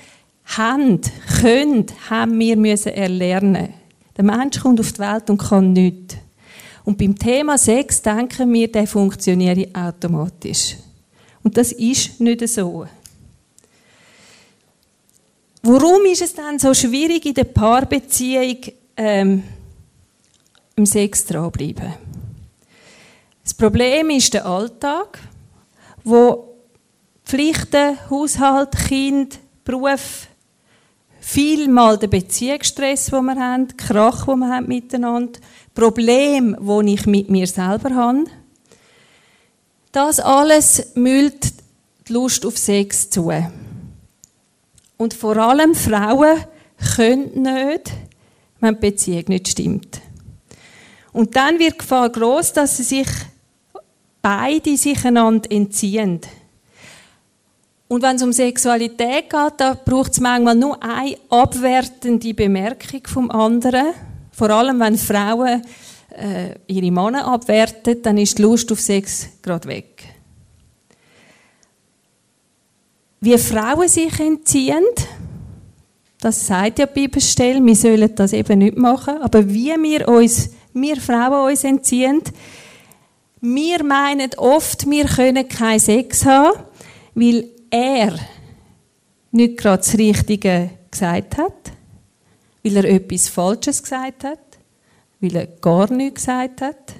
haben, 0.45 1.01
können, 1.41 1.85
haben 2.09 2.37
wir 2.37 2.57
müssen 2.57 2.93
erlernen. 2.93 3.73
Der 4.17 4.25
Mensch 4.25 4.59
kommt 4.59 4.79
auf 4.79 4.91
die 4.91 4.99
Welt 4.99 5.29
und 5.29 5.37
kann 5.37 5.73
nichts. 5.73 6.17
Und 6.83 6.97
beim 6.97 7.17
Thema 7.17 7.57
Sex 7.57 8.01
denken 8.01 8.51
wir, 8.51 8.69
der 8.69 8.85
funktioniert 8.85 9.75
automatisch. 9.75 10.75
Und 11.41 11.57
das 11.57 11.71
ist 11.71 12.19
nicht 12.19 12.47
so. 12.47 12.85
Warum 15.63 16.05
ist 16.05 16.21
es 16.21 16.35
dann 16.35 16.59
so 16.59 16.73
schwierig 16.73 17.25
in 17.25 17.33
der 17.33 17.45
Paarbeziehung, 17.45 18.57
ähm, 18.97 19.43
im 20.75 20.85
Sex 20.85 21.25
dranbleiben. 21.25 21.93
Das 23.43 23.53
Problem 23.53 24.09
ist 24.09 24.33
der 24.33 24.45
Alltag, 24.45 25.19
wo 26.03 26.55
Pflichten, 27.25 27.97
Haushalt, 28.09 28.71
Kind, 28.87 29.39
Beruf, 29.63 30.27
vielmal 31.19 31.97
der 31.97 32.07
Beziehungsstress, 32.07 33.07
den 33.07 33.25
wir 33.25 33.35
haben, 33.35 33.77
Krach, 33.77 34.25
den 34.25 34.39
wir 34.39 34.49
haben 34.49 34.67
miteinander, 34.67 35.39
Problem, 35.73 36.55
wo 36.59 36.81
ich 36.81 37.05
mit 37.05 37.29
mir 37.29 37.47
selber 37.47 37.93
habe. 37.95 38.25
Das 39.91 40.19
alles 40.19 40.91
müllt 40.95 41.53
die 42.07 42.13
Lust 42.13 42.45
auf 42.45 42.57
Sex 42.57 43.09
zu. 43.09 43.31
Und 44.97 45.13
vor 45.13 45.37
allem 45.37 45.75
Frauen 45.75 46.37
können 46.95 47.41
nicht, 47.41 47.91
wenn 48.59 48.75
die 48.75 48.79
Beziehung 48.79 49.25
nicht 49.27 49.49
stimmt. 49.49 50.01
Und 51.11 51.35
dann 51.35 51.59
wird 51.59 51.73
die 51.73 51.77
Gefahr 51.79 52.09
groß, 52.09 52.53
dass 52.53 52.77
sie 52.77 52.83
sich 52.83 53.07
beide 54.21 54.75
sich 54.77 55.05
einander 55.05 55.51
entziehen. 55.51 56.21
Und 57.87 58.01
wenn 58.01 58.15
es 58.15 58.23
um 58.23 58.33
Sexualität 58.33 59.29
geht, 59.29 59.53
da 59.57 59.75
braucht 59.75 60.13
es 60.13 60.19
manchmal 60.19 60.55
nur 60.55 60.81
eine 60.81 61.15
abwertende 61.29 62.33
Bemerkung 62.33 63.01
vom 63.05 63.29
anderen. 63.29 63.93
Vor 64.31 64.49
allem, 64.49 64.79
wenn 64.79 64.97
Frauen 64.97 65.61
äh, 66.17 66.55
ihre 66.65 66.91
Männer 66.91 67.27
abwerten, 67.27 68.01
dann 68.01 68.17
ist 68.17 68.39
die 68.39 68.41
Lust 68.41 68.71
auf 68.71 68.79
Sex 68.79 69.27
gerade 69.43 69.67
weg. 69.67 70.03
Wie 73.23 73.37
Frauen 73.37 73.87
sich 73.87 74.19
entziehen, 74.19 74.83
das 76.19 76.45
sagt 76.45 76.77
ja 76.79 76.85
die 76.85 76.93
Bibelstelle, 76.93 77.65
wir 77.65 77.73
sollen 77.73 78.13
das 78.13 78.33
eben 78.33 78.59
nicht 78.59 78.75
machen, 78.75 79.21
aber 79.21 79.47
wie 79.47 79.73
wir 79.81 80.09
uns 80.09 80.49
wir 80.73 80.97
Frauen 80.97 81.49
uns 81.49 81.63
entziehen. 81.63 82.21
Wir 83.39 83.81
meinen 83.81 84.31
oft, 84.35 84.89
wir 84.89 85.05
können 85.05 85.47
keinen 85.47 85.79
Sex 85.79 86.25
haben, 86.25 86.65
weil 87.15 87.49
er 87.69 88.13
nicht 89.31 89.55
gerade 89.55 89.77
das 89.77 89.97
Richtige 89.97 90.71
gesagt 90.91 91.37
hat, 91.37 91.71
weil 92.61 92.75
er 92.75 92.83
etwas 92.83 93.29
Falsches 93.29 93.83
gesagt 93.83 94.25
hat, 94.25 94.39
weil 95.21 95.33
er 95.37 95.47
gar 95.47 95.89
nichts 95.93 96.25
gesagt 96.25 96.59
hat, 96.59 96.93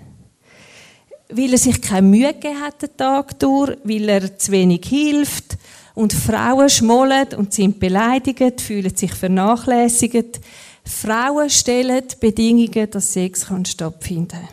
weil 1.27 1.51
er 1.51 1.57
sich 1.57 1.81
keine 1.81 2.07
Mühe 2.07 2.31
gegeben 2.31 2.61
hat 2.61 2.81
den 2.81 2.95
Tag 2.95 3.37
durch, 3.39 3.77
weil 3.83 4.07
er 4.07 4.37
zu 4.37 4.53
wenig 4.53 4.85
hilft 4.85 5.57
und 5.95 6.13
Frauen 6.13 6.69
schmollen 6.69 7.27
und 7.37 7.53
sind 7.53 7.79
beleidigt, 7.79 8.61
fühlen 8.61 8.95
sich 8.95 9.13
vernachlässigt, 9.13 10.39
Frauen 10.83 11.49
stellen 11.49 12.03
Bedingungen, 12.19 12.89
dass 12.91 13.13
Sex 13.13 13.45
stattfinden 13.65 14.27
kann. 14.27 14.47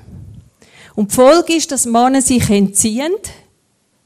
Und 0.95 1.11
die 1.11 1.15
Folge 1.15 1.55
ist, 1.55 1.73
dass 1.73 1.87
Männer 1.87 2.21
sich 2.21 2.49
entziehen. 2.51 3.13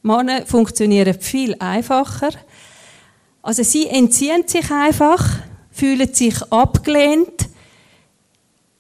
Männer 0.03 0.47
funktionieren 0.47 1.19
viel 1.19 1.57
einfacher. 1.59 2.31
Also 3.43 3.63
sie 3.63 3.89
entziehen 3.89 4.45
sich 4.47 4.71
einfach, 4.71 5.41
fühlen 5.71 6.13
sich 6.15 6.41
abgelehnt, 6.51 7.49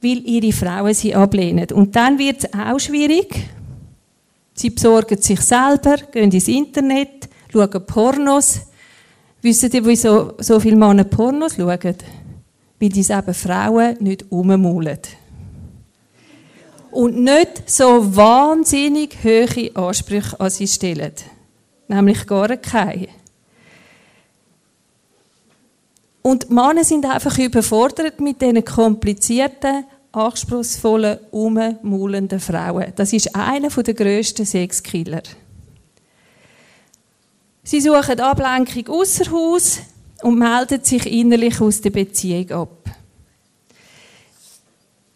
weil 0.01 0.27
ihre 0.27 0.53
Frauen 0.53 0.95
sie 0.95 1.14
ablehnen. 1.14 1.67
Und 1.73 1.97
dann 1.97 2.19
wird 2.19 2.45
es 2.45 2.55
auch 2.55 2.79
schwierig. 2.79 3.35
Sie 4.55 4.71
besorgen 4.71 5.21
sich 5.21 5.40
selber, 5.40 5.97
gehen 6.12 6.31
ins 6.31 6.49
Internet, 6.49 7.29
schauen 7.55 7.87
Pornos. 7.87 8.61
Wissen 9.43 9.71
ihr, 9.73 9.85
wieso 9.85 10.35
so 10.38 10.61
viele 10.61 10.77
Männer 10.77 11.05
Pornos 11.05 11.57
schauen? 11.57 11.97
weil 12.81 12.88
diese 12.88 13.14
eben 13.14 13.35
Frauen 13.35 13.97
nicht 14.01 14.31
ummaulen. 14.31 14.99
Und 16.90 17.17
nicht 17.17 17.69
so 17.69 18.14
wahnsinnig 18.14 19.17
hohe 19.25 19.75
Ansprüche 19.75 20.38
an 20.38 20.51
sie 20.51 20.69
stellen. 20.69 21.12
Nämlich 21.88 22.27
gar 22.27 22.57
keine. 22.57 23.09
Und 26.23 26.51
Männer 26.51 26.85
sind 26.85 27.05
einfach 27.05 27.37
überfordert 27.38 28.21
mit 28.21 28.40
diesen 28.40 28.64
komplizierten, 28.64 29.85
anspruchsvollen, 30.12 31.19
ummaulenden 31.33 32.38
Frauen. 32.38 32.93
Das 32.97 33.12
ist 33.12 33.35
einer 33.35 33.69
der 33.69 33.95
grössten 33.95 34.47
Sexkiller. 34.47 35.23
Sie 37.64 37.81
suchen 37.81 38.20
Ablenkung 38.20 38.88
außer 38.88 39.31
Haus, 39.33 39.81
und 40.24 40.38
meldet 40.38 40.87
sich 40.87 41.05
innerlich 41.07 41.61
aus 41.61 41.83
der 41.83 41.90
Beziehung 41.90 42.50
ab. 42.50 42.90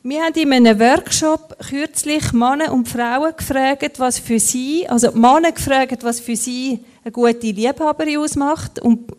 Wir 0.02 0.22
haben 0.22 0.34
in 0.34 0.52
einem 0.52 0.78
Workshop 0.78 1.56
kürzlich 1.66 2.32
Männer 2.32 2.72
und 2.72 2.88
Frauen 2.88 3.34
gefragt, 3.34 3.98
was 3.98 4.18
für 4.18 4.38
sie, 4.38 4.86
also 4.86 5.12
Männer 5.12 5.52
gefragt, 5.52 6.04
was 6.04 6.20
für 6.20 6.36
sie 6.36 6.80
eine 7.02 7.12
gute 7.12 7.50
Liebhaberin 7.50 8.18
ausmacht 8.18 8.78
und 8.80 9.10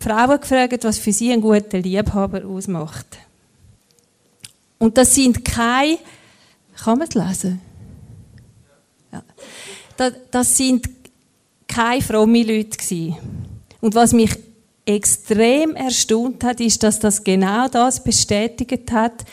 Frauen 0.00 0.40
gefragt, 0.40 0.82
was 0.82 0.98
für 0.98 1.12
sie 1.12 1.32
ein 1.32 1.40
guter 1.40 1.78
Liebhaber 1.78 2.44
ausmacht. 2.44 3.06
Und 4.78 4.98
das 4.98 5.14
sind 5.14 5.44
keine, 5.44 5.98
kann 6.82 6.98
man 6.98 7.06
es 7.06 7.14
lesen? 7.14 7.60
Ja. 9.12 9.22
Das, 9.96 10.12
das 10.32 10.56
sind 10.56 10.99
keine 11.70 12.02
fromme 12.02 12.42
Leute 12.42 12.76
gewesen. 12.76 13.16
Und 13.80 13.94
was 13.94 14.12
mich 14.12 14.36
extrem 14.84 15.76
erstaunt 15.76 16.42
hat, 16.44 16.60
ist, 16.60 16.82
dass 16.82 16.98
das 16.98 17.22
genau 17.22 17.68
das 17.68 18.02
bestätigt 18.02 18.90
hat, 18.92 19.24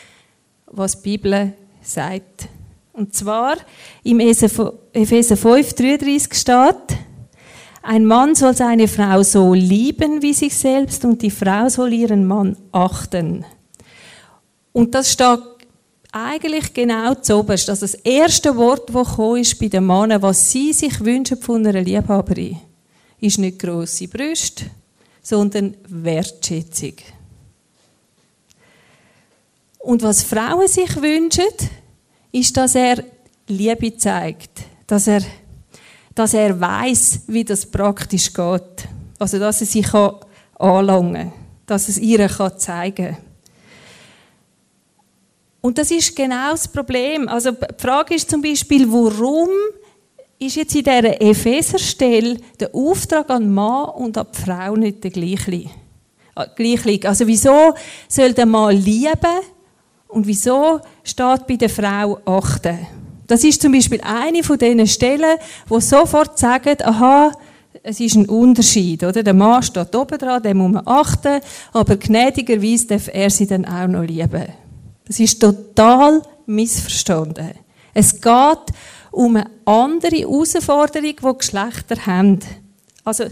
was 0.66 1.02
die 1.02 1.10
Bibel 1.10 1.52
sagt. 1.82 2.48
Und 2.92 3.14
zwar 3.14 3.56
im 4.04 4.20
Epheser 4.20 5.36
5, 5.36 5.72
33 5.72 6.34
steht, 6.34 6.98
ein 7.82 8.04
Mann 8.04 8.34
soll 8.34 8.54
seine 8.54 8.88
Frau 8.88 9.22
so 9.22 9.54
lieben 9.54 10.20
wie 10.20 10.34
sich 10.34 10.54
selbst 10.56 11.04
und 11.04 11.22
die 11.22 11.30
Frau 11.30 11.68
soll 11.68 11.92
ihren 11.92 12.26
Mann 12.26 12.56
achten. 12.72 13.44
Und 14.72 14.94
das 14.94 15.12
steht 15.12 15.40
eigentlich 16.12 16.72
genau 16.72 17.14
zuoberst. 17.14 17.68
Also 17.68 17.86
das 17.86 17.94
erste 17.94 18.56
Wort, 18.56 18.90
das 18.92 19.40
ist 19.40 19.58
bei 19.58 19.68
den 19.68 19.86
Männern, 19.86 20.22
was 20.22 20.50
sie 20.50 20.72
sich 20.72 21.00
wünschen 21.04 21.40
von 21.40 21.66
einer 21.66 21.80
Liebhaberin, 21.80 22.58
ist 23.20 23.38
nicht 23.38 23.58
grosse 23.58 24.08
Brüste, 24.08 24.64
sondern 25.22 25.76
Wertschätzung. 25.88 26.94
Und 29.80 30.02
was 30.02 30.22
Frauen 30.22 30.68
sich 30.68 30.96
wünschen, 30.96 31.44
ist, 32.32 32.56
dass 32.56 32.74
er 32.74 33.04
Liebe 33.46 33.96
zeigt, 33.96 34.62
dass 34.86 35.06
er 35.06 35.22
dass 36.18 36.34
er 36.34 36.58
weiß, 36.58 37.20
wie 37.28 37.44
das 37.44 37.64
praktisch 37.64 38.32
geht. 38.32 38.88
Also, 39.20 39.38
dass 39.38 39.62
er 39.62 39.82
kann 39.84 40.16
anlangen 40.58 41.30
kann, 41.30 41.32
dass 41.66 41.88
es 41.88 41.96
ihr 41.96 42.28
zeigen 42.56 43.14
kann. 43.14 43.27
Und 45.60 45.78
das 45.78 45.90
ist 45.90 46.14
genau 46.14 46.52
das 46.52 46.68
Problem. 46.68 47.28
Also, 47.28 47.50
die 47.52 47.66
Frage 47.78 48.14
ist 48.14 48.30
zum 48.30 48.40
Beispiel, 48.40 48.90
warum 48.90 49.48
ist 50.38 50.56
jetzt 50.56 50.74
in 50.74 50.84
dieser 50.84 51.20
Epheserstelle 51.20 52.36
der 52.60 52.74
Auftrag 52.74 53.28
an 53.30 53.42
den 53.42 53.54
Mann 53.54 53.90
und 53.90 54.16
an 54.16 54.26
die 54.32 54.40
Frau 54.40 54.76
nicht 54.76 55.02
der 55.02 55.10
gleiche? 55.10 55.70
Äh, 56.36 57.06
also, 57.06 57.26
wieso 57.26 57.74
soll 58.08 58.32
der 58.32 58.46
Mann 58.46 58.76
lieben 58.76 59.40
und 60.06 60.26
wieso 60.26 60.80
steht 61.02 61.46
bei 61.46 61.56
der 61.56 61.70
Frau 61.70 62.20
achten? 62.24 62.78
Das 63.26 63.44
ist 63.44 63.60
zum 63.60 63.72
Beispiel 63.72 64.00
eine 64.02 64.42
von 64.42 64.56
diesen 64.56 64.86
Stellen, 64.86 65.38
wo 65.66 65.80
sofort 65.80 66.38
sagen, 66.38 66.76
aha, 66.82 67.32
es 67.82 68.00
ist 68.00 68.14
ein 68.16 68.26
Unterschied, 68.26 69.04
oder? 69.04 69.22
Der 69.22 69.34
Mann 69.34 69.62
steht 69.62 69.94
oben 69.94 70.18
dran, 70.18 70.42
dem 70.42 70.58
muss 70.58 70.72
man 70.72 70.86
achten, 70.86 71.40
aber 71.72 71.96
gnädigerweise 71.96 72.86
darf 72.86 73.08
er 73.12 73.28
sie 73.28 73.46
dann 73.46 73.64
auch 73.64 73.86
noch 73.86 74.02
lieben. 74.02 74.46
Das 75.08 75.18
ist 75.18 75.40
total 75.40 76.22
missverstanden. 76.46 77.50
Es 77.94 78.20
geht 78.20 78.76
um 79.10 79.36
eine 79.36 79.50
andere 79.64 80.16
Herausforderung, 80.16 81.16
die 81.16 81.38
Geschlechter 81.38 82.06
haben. 82.06 82.38
Also, 83.04 83.24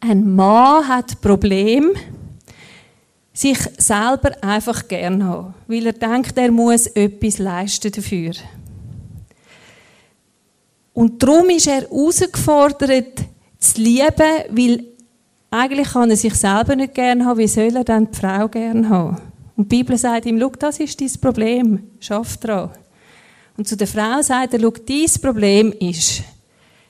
ein 0.00 0.34
Mann 0.34 0.88
hat 0.88 1.20
Problem, 1.20 1.90
sich 3.32 3.58
selber 3.78 4.32
einfach 4.42 4.88
gern 4.88 5.24
haben, 5.24 5.54
weil 5.66 5.86
er 5.86 5.92
denkt, 5.92 6.36
er 6.36 6.50
muss 6.50 6.86
etwas 6.88 7.38
leisten 7.38 7.92
dafür. 7.92 8.32
Und 10.92 11.22
darum 11.22 11.48
ist 11.50 11.66
er 11.66 11.82
herausgefordert, 11.82 13.20
zu 13.58 13.80
lieben, 13.80 14.44
weil 14.50 14.84
eigentlich 15.50 15.88
kann 15.90 16.10
er 16.10 16.16
sich 16.16 16.34
selber 16.34 16.74
nicht 16.76 16.94
gerne 16.94 17.24
haben, 17.24 17.38
wie 17.38 17.48
soll 17.48 17.76
er 17.76 17.84
dann 17.84 18.10
die 18.10 18.18
Frau 18.18 18.48
gerne 18.48 18.88
haben? 18.88 19.31
Und 19.56 19.70
die 19.70 19.76
Bibel 19.76 19.98
sagt 19.98 20.26
ihm, 20.26 20.38
schau, 20.40 20.52
das 20.58 20.80
ist 20.80 21.00
dein 21.00 21.12
Problem, 21.20 21.82
schaff 22.00 22.36
dran. 22.38 22.70
Und 23.56 23.68
zu 23.68 23.76
der 23.76 23.86
Frau 23.86 24.22
sagt 24.22 24.54
er, 24.54 24.60
schau, 24.60 24.70
dein 24.70 25.20
Problem 25.20 25.72
ist, 25.72 26.22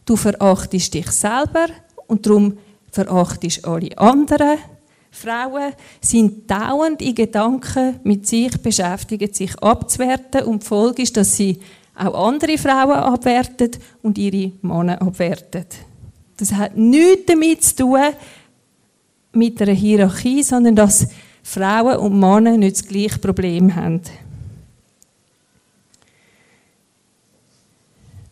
du 0.04 0.16
verachtest 0.16 0.94
dich 0.94 1.10
selber 1.10 1.66
und 2.06 2.26
darum 2.26 2.58
verachtest 2.90 3.64
alle 3.64 3.96
anderen. 3.98 4.58
Frauen 5.10 5.74
sind 6.00 6.50
dauernd 6.50 7.02
in 7.02 7.14
Gedanken 7.14 8.00
mit 8.04 8.26
sich 8.26 8.56
beschäftigt, 8.62 9.36
sich 9.36 9.58
abzuwerten 9.58 10.44
und 10.44 10.62
die 10.62 10.66
Folge 10.66 11.02
ist, 11.02 11.16
dass 11.16 11.36
sie 11.36 11.58
auch 11.94 12.28
andere 12.28 12.56
Frauen 12.56 12.92
abwertet 12.92 13.78
und 14.02 14.16
ihre 14.16 14.52
Männer 14.62 15.02
abwertet. 15.02 15.76
Das 16.38 16.52
hat 16.52 16.76
nichts 16.76 17.26
damit 17.26 17.62
zu 17.62 17.76
tun 17.76 18.00
mit 19.32 19.60
einer 19.60 19.72
Hierarchie, 19.72 20.42
sondern 20.42 20.76
dass 20.76 21.08
Frauen 21.42 21.96
und 21.96 22.18
Männer 22.18 22.56
nicht 22.56 22.76
das 22.76 22.86
gleiche 22.86 23.18
Problem 23.18 23.74
haben. 23.74 24.02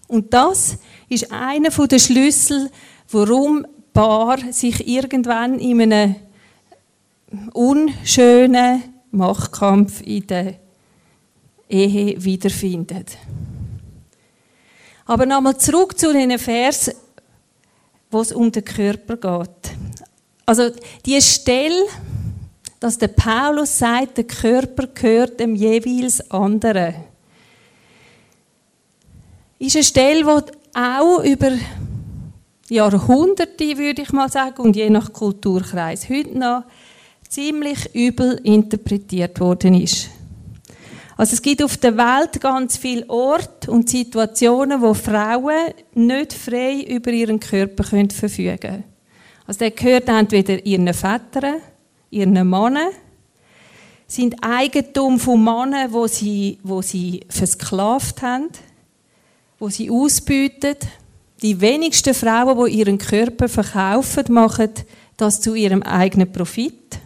Und 0.09 0.33
das 0.35 0.79
ist 1.09 1.31
einer 1.31 1.71
der 1.71 1.99
Schlüssel, 1.99 2.71
warum 3.11 3.67
Paar 3.93 4.39
sich 4.53 4.87
irgendwann 4.87 5.59
in 5.59 5.81
einem 5.93 6.17
unschönen 7.53 8.83
Machtkampf 9.11 10.01
in 10.03 10.27
der 10.27 10.55
Ehe 11.69 12.23
wiederfindet. 12.23 13.19
Aber 15.07 15.27
nochmal 15.27 15.59
zurück 15.59 15.99
zu 15.99 16.13
den 16.13 16.39
Vers, 16.39 16.93
wo 18.11 18.21
es 18.21 18.33
um 18.33 18.51
den 18.53 18.65
Körper 18.65 19.17
geht. 19.17 19.77
Also 20.47 20.71
die 21.05 21.21
Stelle, 21.21 21.85
dass 22.81 22.97
der 22.97 23.09
Paulus 23.09 23.79
sagt, 23.79 24.17
der 24.17 24.25
Körper 24.25 24.87
gehört 24.87 25.39
dem 25.39 25.55
jeweils 25.55 26.31
anderen, 26.31 26.95
ist 29.59 29.77
eine 29.77 29.85
Stelle, 29.85 30.25
die 30.25 30.79
auch 30.79 31.23
über 31.23 31.53
Jahrhunderte, 32.71 33.77
würde 33.77 34.03
ich 34.03 34.13
mal 34.13 34.31
sagen, 34.31 34.63
und 34.63 34.77
je 34.77 34.89
nach 34.89 35.13
Kulturkreis 35.13 36.09
heute 36.09 36.39
noch 36.39 36.65
ziemlich 37.29 37.95
übel 37.95 38.41
interpretiert 38.43 39.39
worden 39.39 39.75
ist. 39.75 40.09
Also 41.17 41.35
es 41.35 41.43
gibt 41.43 41.63
auf 41.63 41.77
der 41.77 41.97
Welt 41.99 42.41
ganz 42.41 42.79
viele 42.79 43.09
Orte 43.11 43.71
und 43.71 43.91
Situationen, 43.91 44.81
wo 44.81 44.95
Frauen 44.95 45.75
nicht 45.93 46.33
frei 46.33 46.81
über 46.89 47.11
ihren 47.11 47.39
Körper 47.39 47.85
verfügen 47.85 48.59
können. 48.59 48.85
Also 49.47 49.59
der 49.59 49.73
gehört 49.73 50.09
entweder 50.09 50.65
ihren 50.65 50.95
Vätern, 50.95 51.57
ihren 52.11 52.33
Männern, 52.33 52.91
sind 54.07 54.37
Eigentum 54.43 55.21
von 55.21 55.43
Männern, 55.43 55.93
wo 55.93 56.07
sie, 56.07 56.59
wo 56.63 56.83
sie 56.83 57.21
versklavt 57.29 58.23
haben, 58.23 58.49
wo 59.59 59.69
sie 59.69 59.91
ausbüten. 59.91 60.77
Die 61.43 61.61
wenigsten 61.61 62.13
Frauen, 62.13 62.67
die 62.67 62.79
ihren 62.79 62.99
Körper 62.99 63.49
verkaufen, 63.49 64.25
machen 64.31 64.71
das 65.17 65.41
zu 65.41 65.55
ihrem 65.55 65.83
eigenen 65.83 66.31
Profit. 66.31 66.99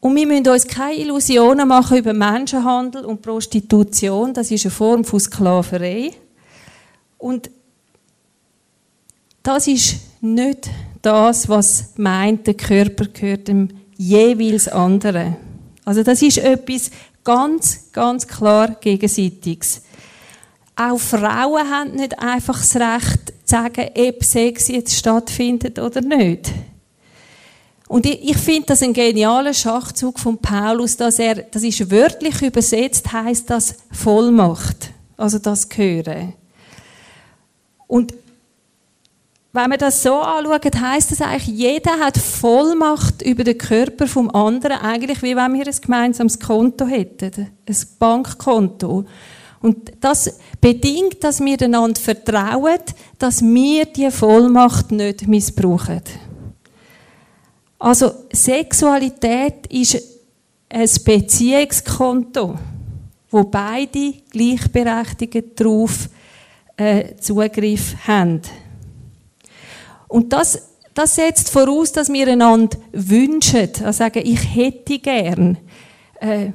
Und 0.00 0.14
wir 0.14 0.26
müssen 0.26 0.46
uns 0.46 0.66
keine 0.68 0.94
Illusionen 0.94 1.66
machen 1.66 1.98
über 1.98 2.12
Menschenhandel 2.12 3.04
und 3.04 3.22
Prostitution. 3.22 4.32
Das 4.32 4.50
ist 4.52 4.64
eine 4.64 4.70
Form 4.70 5.04
von 5.04 5.18
Sklaverei. 5.18 6.12
Und 7.18 7.50
das 9.42 9.66
ist 9.66 9.96
nicht 10.20 10.70
das, 11.06 11.48
was 11.48 11.92
meint, 11.96 12.48
der 12.48 12.54
Körper 12.54 13.06
gehört 13.06 13.46
dem 13.46 13.68
jeweils 13.96 14.66
anderen. 14.66 15.36
Also 15.84 16.02
das 16.02 16.20
ist 16.20 16.38
etwas 16.38 16.90
ganz, 17.22 17.92
ganz 17.92 18.26
klar 18.26 18.74
Gegenseitiges. 18.80 19.82
Auch 20.74 20.98
Frauen 20.98 21.70
haben 21.70 21.92
nicht 21.92 22.18
einfach 22.18 22.58
das 22.58 22.74
Recht 22.74 23.28
zu 23.28 23.34
sagen, 23.44 23.88
ob 23.96 24.24
Sex 24.24 24.66
jetzt 24.66 24.96
stattfindet 24.96 25.78
oder 25.78 26.00
nicht. 26.00 26.50
Und 27.86 28.04
ich, 28.04 28.30
ich 28.30 28.36
finde 28.36 28.66
das 28.66 28.82
ein 28.82 28.92
genialer 28.92 29.54
Schachzug 29.54 30.18
von 30.18 30.38
Paulus, 30.38 30.96
dass 30.96 31.20
er, 31.20 31.36
das 31.36 31.62
ist 31.62 31.88
wörtlich 31.88 32.42
übersetzt, 32.42 33.12
heißt 33.12 33.48
das 33.48 33.76
Vollmacht. 33.92 34.90
Also 35.16 35.38
das 35.38 35.68
Gehören. 35.68 36.32
Und 37.86 38.12
wenn 39.56 39.70
man 39.70 39.78
das 39.78 40.02
so 40.02 40.20
anschaut, 40.20 40.76
heißt 40.78 41.12
das 41.12 41.20
eigentlich, 41.22 41.46
jeder 41.46 41.98
hat 41.98 42.18
Vollmacht 42.18 43.22
über 43.22 43.42
den 43.42 43.56
Körper 43.56 44.06
vom 44.06 44.30
anderen, 44.30 44.78
eigentlich 44.78 45.22
wie 45.22 45.34
wenn 45.34 45.54
wir 45.54 45.66
ein 45.66 45.80
gemeinsames 45.80 46.38
Konto 46.38 46.86
hätten, 46.86 47.48
ein 47.66 47.76
Bankkonto. 47.98 49.06
Und 49.60 49.92
das 50.00 50.38
bedingt, 50.60 51.24
dass 51.24 51.40
wir 51.40 51.60
einander 51.60 52.00
vertrauen, 52.00 52.80
dass 53.18 53.42
wir 53.42 53.86
die 53.86 54.10
Vollmacht 54.10 54.92
nicht 54.92 55.26
missbrauchen. 55.26 56.02
Also 57.78 58.12
Sexualität 58.32 59.66
ist 59.68 60.02
ein 60.68 60.88
Beziehungskonto, 61.04 62.58
wo 63.30 63.44
beide 63.44 64.14
gleichberechtigt 64.30 65.58
darauf 65.58 66.08
äh, 66.76 67.16
Zugriff 67.16 67.94
haben. 68.06 68.42
Und 70.08 70.32
das, 70.32 70.70
das 70.94 71.14
setzt 71.14 71.50
voraus, 71.50 71.92
dass 71.92 72.12
wir 72.12 72.28
einander 72.28 72.76
wünschen, 72.92 73.70
also 73.84 73.92
sagen, 73.92 74.22
ich 74.24 74.54
hätte 74.54 74.98
gern 74.98 75.58
äh, 76.20 76.50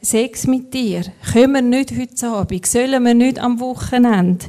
Sex 0.00 0.46
mit 0.46 0.74
dir. 0.74 1.04
Können 1.32 1.52
wir 1.52 1.62
nicht 1.62 1.92
heute 1.96 2.28
Abend? 2.28 2.66
Sollen 2.66 3.04
wir 3.04 3.14
nicht 3.14 3.38
am 3.38 3.60
Wochenende? 3.60 4.46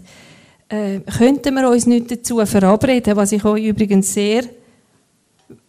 Äh, 0.68 1.02
könnten 1.02 1.54
wir 1.54 1.70
uns 1.70 1.86
nicht 1.86 2.10
dazu 2.10 2.44
verabreden, 2.46 3.16
was 3.16 3.32
ich 3.32 3.46
euch 3.46 3.66
übrigens 3.66 4.14
sehr 4.14 4.44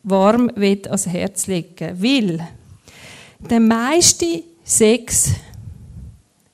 warm 0.03 0.51
ans 0.57 1.07
Herz 1.07 1.47
legen 1.47 2.01
will. 2.01 2.41
Der 3.51 3.61
meiste 3.61 4.43
Sex, 4.63 5.33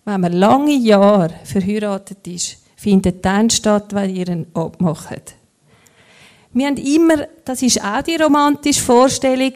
wenn 0.04 0.20
man 0.20 0.33
lange 0.33 0.74
Jahre 0.74 1.35
verheiratet 1.44 2.26
ist, 2.26 2.59
findet 2.76 3.24
dann 3.24 3.50
statt, 3.50 3.94
wenn 3.94 4.14
ihr 4.14 4.28
ihn 4.28 4.46
abmacht. 4.54 5.37
Wir 6.53 6.67
haben 6.67 6.77
immer, 6.77 7.27
das 7.45 7.63
ist 7.63 7.83
auch 7.83 8.03
die 8.03 8.17
romantische 8.17 8.83
Vorstellung, 8.83 9.53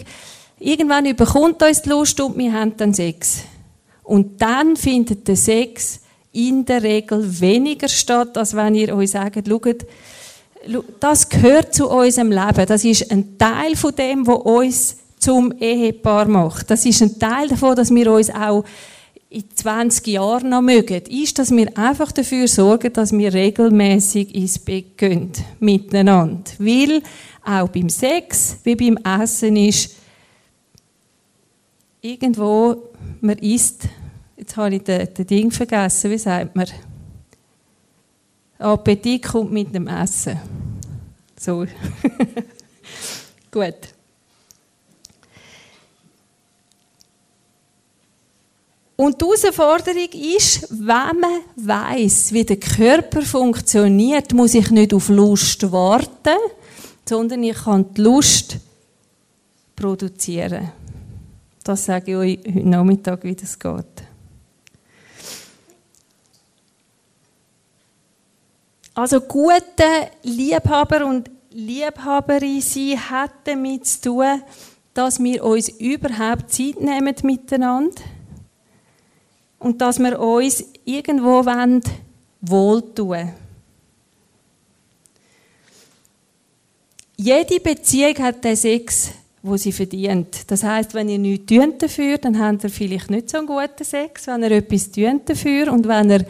irgendwann 0.61 1.07
überkommt 1.07 1.63
uns 1.63 1.83
die 1.83 1.89
Lust 1.89 2.21
und 2.21 2.39
wir 2.39 2.53
haben 2.53 2.77
dann 2.77 2.95
Sex. 2.95 3.41
Und 4.05 4.41
dann 4.41 4.77
findet 4.77 5.27
der 5.27 5.37
Sex 5.37 6.01
in 6.33 6.65
der 6.65 6.83
Regel 6.83 7.41
weniger 7.41 7.89
statt, 7.89 8.37
als 8.37 8.55
wenn 8.55 8.75
ihr 8.75 8.95
euch 8.95 9.13
sagt, 9.13 9.49
schaut, 9.49 9.87
das 11.01 11.29
gehört 11.29 11.75
zu 11.75 11.89
unserem 11.89 12.31
Leben. 12.31 12.67
Das 12.67 12.85
ist 12.85 13.11
ein 13.11 13.39
Teil 13.39 13.77
von 13.77 13.95
dem, 13.95 14.27
was 14.27 14.39
uns 14.39 14.97
zum 15.19 15.53
Ehepaar 15.59 16.27
macht. 16.27 16.71
Das 16.71 16.85
ist 16.87 17.03
ein 17.03 17.19
Teil 17.19 17.49
davon, 17.49 17.77
dass 17.77 17.93
wir 17.93 18.13
uns 18.13 18.31
auch 18.31 18.65
in 19.35 19.44
20 19.53 20.07
Jahren 20.07 20.51
noch 20.51 20.62
mögen, 20.62 21.03
ist, 21.07 21.38
dass 21.38 21.51
wir 21.51 21.77
einfach 21.77 22.12
dafür 22.12 22.47
sorgen, 22.47 22.92
dass 22.92 23.12
wir 23.12 23.35
regelmäßig 23.35 24.33
ins 24.35 24.61
Bett 24.61 24.97
gehen, 24.97 25.33
miteinander. 25.59 26.51
Weil 26.59 27.03
auch 27.44 27.68
beim 27.68 27.88
Sex, 27.88 28.59
wie 28.62 28.77
beim 28.77 28.97
Essen 28.99 29.57
ist, 29.57 29.97
irgendwo, 32.01 32.90
man 33.20 33.38
isst, 33.38 33.88
jetzt 34.37 34.57
habe 34.57 34.77
ich 34.77 34.83
den 34.83 35.27
Ding 35.27 35.51
vergessen, 35.51 36.11
wie 36.12 36.18
sagt 36.18 36.55
man? 36.55 36.66
Appetit 38.59 39.25
kommt 39.25 39.53
mit 39.53 39.75
dem 39.75 39.88
Essen. 39.88 40.38
So. 41.37 41.66
Gut. 43.51 43.94
Und 48.97 49.21
die 49.21 49.25
Herausforderung 49.25 50.09
ist, 50.37 50.69
wenn 50.71 51.21
man 51.21 51.41
weiß, 51.57 52.33
wie 52.33 52.45
der 52.45 52.59
Körper 52.59 53.23
funktioniert, 53.23 54.33
muss 54.33 54.55
ich 54.55 54.71
nicht 54.71 54.95
auf 54.95 55.09
Lust 55.09 55.71
warten, 55.73 56.39
sondern 57.09 57.43
ich 57.43 57.57
kann 57.57 57.93
die 57.93 58.03
Lust 58.03 58.59
produzieren. 59.75 60.71
Das 61.65 61.85
sage 61.85 62.13
ich 62.13 62.17
euch 62.17 62.55
heute 62.55 62.69
Nachmittag, 62.69 63.25
wie 63.25 63.35
das 63.35 63.59
geht. 63.59 63.85
Also 68.95 69.21
gute 69.23 70.13
Liebhaber 70.23 71.05
und 71.05 71.29
Liebhaberin 71.51 72.61
sein 72.61 73.11
hat 73.11 73.33
damit 73.43 73.87
zu 73.87 74.01
tun, 74.03 74.43
dass 74.93 75.21
wir 75.21 75.43
uns 75.43 75.69
überhaupt 75.69 76.53
Zeit 76.53 76.81
nehmen 76.81 77.15
miteinander 77.25 78.01
und 79.64 79.81
dass 79.81 79.98
wir 79.98 80.20
uns 80.20 80.62
irgendwo 80.85 81.42
wohltun. 82.42 83.33
Jede 87.16 87.61
Beziehung 87.61 88.18
hat 88.18 88.44
den 88.44 88.57
Sex, 88.57 89.12
wo 89.42 89.57
sie 89.57 89.72
verdient. 89.72 90.50
Das 90.50 90.62
heißt, 90.62 90.92
wenn 90.92 91.09
ihr 91.09 91.18
nichts 91.18 91.46
tut 91.46 91.83
dafür, 91.83 92.18
dann 92.18 92.38
habt 92.38 92.64
ihr 92.64 92.70
vielleicht 92.70 93.11
nicht 93.11 93.31
so 93.31 93.38
einen 93.38 93.46
guten 93.46 93.85
Sex. 93.85 94.27
Wenn 94.27 94.42
ihr 94.42 94.50
etwas 94.50 94.90
tut 94.90 95.29
dafür 95.31 95.72
und 95.72 95.88
wenn 95.88 96.11
ihr 96.11 96.27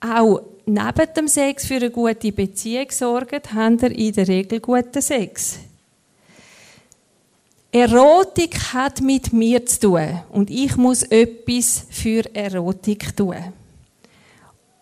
auch 0.00 0.42
neben 0.66 1.14
dem 1.16 1.28
Sex 1.28 1.66
für 1.66 1.76
eine 1.76 1.90
gute 1.90 2.32
Beziehung 2.32 2.90
sorgt, 2.90 3.54
habt 3.54 3.82
ihr 3.82 3.92
in 3.92 4.12
der 4.14 4.26
Regel 4.26 4.58
guten 4.58 5.00
Sex. 5.00 5.60
Erotik 7.74 8.74
hat 8.74 9.00
mit 9.00 9.32
mir 9.32 9.64
zu 9.64 9.80
tun 9.80 10.20
und 10.30 10.50
ich 10.50 10.76
muss 10.76 11.04
etwas 11.04 11.86
für 11.88 12.22
Erotik 12.34 13.16
tun. 13.16 13.36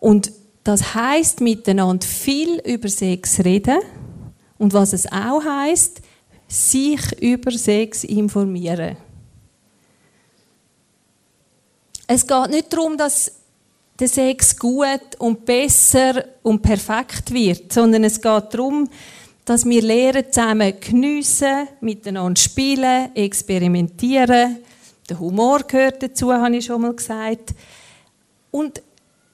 Und 0.01 0.33
das 0.65 0.93
heißt 0.93 1.39
miteinander 1.39 2.05
viel 2.05 2.59
über 2.65 2.89
Sex 2.89 3.39
reden 3.45 3.79
und 4.57 4.73
was 4.73 4.91
es 4.91 5.09
auch 5.09 5.41
heißt, 5.41 6.01
sich 6.49 7.21
über 7.21 7.51
Sex 7.51 8.03
informieren. 8.03 8.97
Es 12.07 12.27
geht 12.27 12.49
nicht 12.49 12.73
darum, 12.73 12.97
dass 12.97 13.31
der 13.97 14.09
Sex 14.09 14.57
gut 14.59 15.15
und 15.17 15.45
besser 15.45 16.25
und 16.43 16.61
perfekt 16.61 17.31
wird, 17.33 17.71
sondern 17.71 18.03
es 18.03 18.19
geht 18.19 18.53
darum, 18.53 18.89
dass 19.45 19.65
wir 19.65 19.81
lernen, 19.81 20.25
zusammen 20.31 20.73
geniessen, 20.79 21.67
miteinander 21.81 22.39
spielen, 22.39 23.15
experimentieren. 23.15 24.57
Der 25.09 25.19
Humor 25.19 25.59
gehört 25.63 26.03
dazu, 26.03 26.31
habe 26.31 26.57
ich 26.57 26.65
schon 26.65 26.81
mal 26.81 26.93
gesagt. 26.93 27.53
Und 28.51 28.81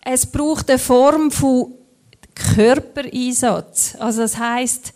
es 0.04 0.26
braucht 0.26 0.70
eine 0.70 0.80
Form 0.80 1.30
von 1.32 1.74
Körpereinsatz. 2.34 3.96
Also 4.00 4.22
das 4.22 4.38
heißt, 4.38 4.94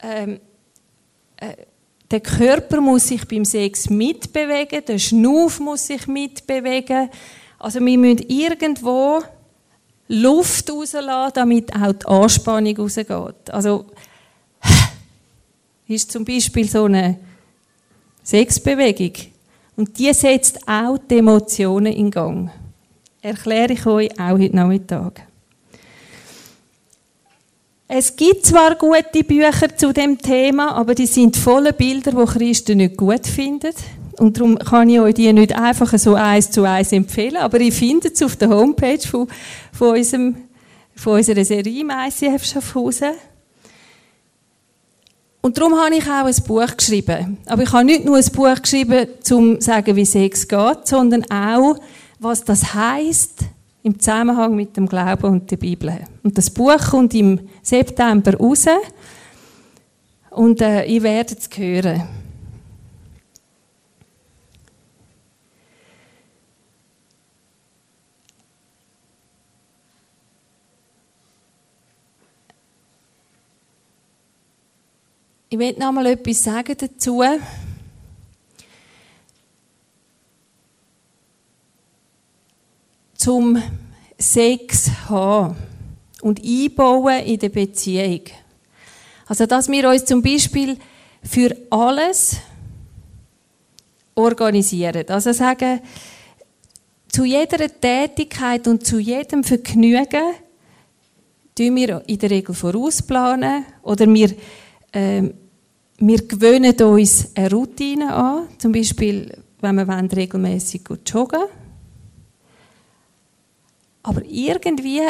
ähm, 0.00 0.40
äh, 1.36 1.54
der 2.10 2.20
Körper 2.20 2.80
muss 2.80 3.08
sich 3.08 3.26
beim 3.26 3.44
Sex 3.44 3.90
mitbewegen, 3.90 4.84
der 4.86 4.98
Schnuff 4.98 5.58
muss 5.58 5.86
sich 5.86 6.06
mitbewegen. 6.06 7.10
Also 7.58 7.80
wir 7.80 7.98
müssen 7.98 8.24
irgendwo 8.28 9.22
Luft 10.08 10.70
rauslassen, 10.70 11.32
damit 11.34 11.74
auch 11.74 11.92
die 11.92 12.06
Anspannung 12.06 12.76
rausgeht. 12.76 13.50
Also 13.50 13.86
ist 15.86 16.10
zum 16.10 16.24
Beispiel 16.24 16.68
so 16.68 16.84
eine 16.84 17.18
Sexbewegung. 18.24 19.12
Und 19.76 19.98
die 19.98 20.12
setzt 20.12 20.66
auch 20.68 20.98
die 20.98 21.18
Emotionen 21.18 21.92
in 21.92 22.10
Gang. 22.10 22.50
Erkläre 23.20 23.72
ich 23.72 23.86
euch 23.86 24.20
auch 24.20 24.38
heute 24.38 24.56
Nachmittag. 24.56 25.26
Es 27.86 28.16
gibt 28.16 28.46
zwar 28.46 28.76
gute 28.76 29.24
Bücher 29.24 29.76
zu 29.76 29.92
dem 29.92 30.18
Thema, 30.18 30.74
aber 30.74 30.94
die 30.94 31.06
sind 31.06 31.36
voller 31.36 31.72
Bilder, 31.72 32.12
die 32.12 32.32
Christen 32.32 32.78
nicht 32.78 32.96
gut 32.96 33.26
finden. 33.26 33.72
Und 34.18 34.38
darum 34.38 34.58
kann 34.58 34.88
ich 34.88 35.00
euch 35.00 35.14
die 35.14 35.32
nicht 35.32 35.54
einfach 35.54 35.96
so 35.98 36.14
eins 36.14 36.50
zu 36.50 36.62
eins 36.64 36.92
empfehlen, 36.92 37.36
aber 37.36 37.60
ich 37.60 37.74
finde 37.74 38.08
es 38.08 38.22
auf 38.22 38.36
der 38.36 38.48
Homepage 38.48 39.06
von, 39.06 39.28
von, 39.72 39.96
unserem, 39.96 40.36
von 40.94 41.14
unserer 41.14 41.44
Serie 41.44 41.80
im 41.80 41.90
ICF 41.90 42.44
Schaffhausen. 42.44 43.12
Und 45.44 45.58
darum 45.58 45.78
habe 45.78 45.94
ich 45.94 46.04
auch 46.04 46.24
ein 46.24 46.34
Buch 46.46 46.74
geschrieben. 46.74 47.36
Aber 47.44 47.64
ich 47.64 47.70
habe 47.70 47.84
nicht 47.84 48.06
nur 48.06 48.16
ein 48.16 48.24
Buch 48.32 48.62
geschrieben, 48.62 49.08
um 49.30 49.60
zu 49.60 49.60
sagen, 49.60 49.94
wie 49.94 50.06
Sex 50.06 50.48
geht, 50.48 50.78
sondern 50.86 51.30
auch, 51.30 51.76
was 52.18 52.42
das 52.44 52.72
heißt 52.72 53.40
im 53.82 54.00
Zusammenhang 54.00 54.56
mit 54.56 54.74
dem 54.74 54.88
Glauben 54.88 55.24
und 55.24 55.50
der 55.50 55.58
Bibel. 55.58 56.00
Und 56.22 56.38
das 56.38 56.48
Buch 56.48 56.78
kommt 56.88 57.12
im 57.12 57.40
September 57.62 58.34
raus. 58.38 58.64
Und 60.30 60.62
äh, 60.62 60.86
ihr 60.86 61.02
werdet 61.02 61.38
es 61.38 61.58
hören. 61.58 62.04
Ich 75.54 75.58
möchte 75.58 75.78
noch 75.78 75.92
mal 75.92 76.06
etwas 76.06 76.42
sagen 76.42 76.74
dazu. 76.76 77.22
Zum 83.14 83.62
Sex 84.18 84.90
haben 85.08 85.54
und 86.22 86.44
einbauen 86.44 87.22
in 87.22 87.38
der 87.38 87.50
Beziehung. 87.50 88.22
Also, 89.26 89.46
dass 89.46 89.68
wir 89.68 89.88
uns 89.88 90.04
zum 90.04 90.22
Beispiel 90.22 90.76
für 91.22 91.56
alles 91.70 92.38
organisieren. 94.16 95.04
Also 95.08 95.30
sagen, 95.30 95.78
zu 97.12 97.22
jeder 97.22 97.68
Tätigkeit 97.68 98.66
und 98.66 98.84
zu 98.84 98.98
jedem 98.98 99.44
Vergnügen 99.44 100.34
tun 101.56 101.76
wir 101.76 102.02
in 102.08 102.18
der 102.18 102.30
Regel 102.30 102.56
vorausplanen 102.56 103.66
oder 103.84 104.12
wir 104.12 104.34
ähm, 104.92 105.34
wir 105.98 106.26
gewöhnen 106.26 106.74
uns 106.80 107.28
eine 107.34 107.50
Routine 107.50 108.14
an. 108.14 108.48
Zum 108.58 108.72
Beispiel, 108.72 109.36
wenn 109.60 109.76
wir 109.76 110.16
regelmäßig 110.16 110.82
joggen 111.06 111.40
wollen. 111.40 111.50
Aber 114.02 114.22
irgendwie 114.26 115.00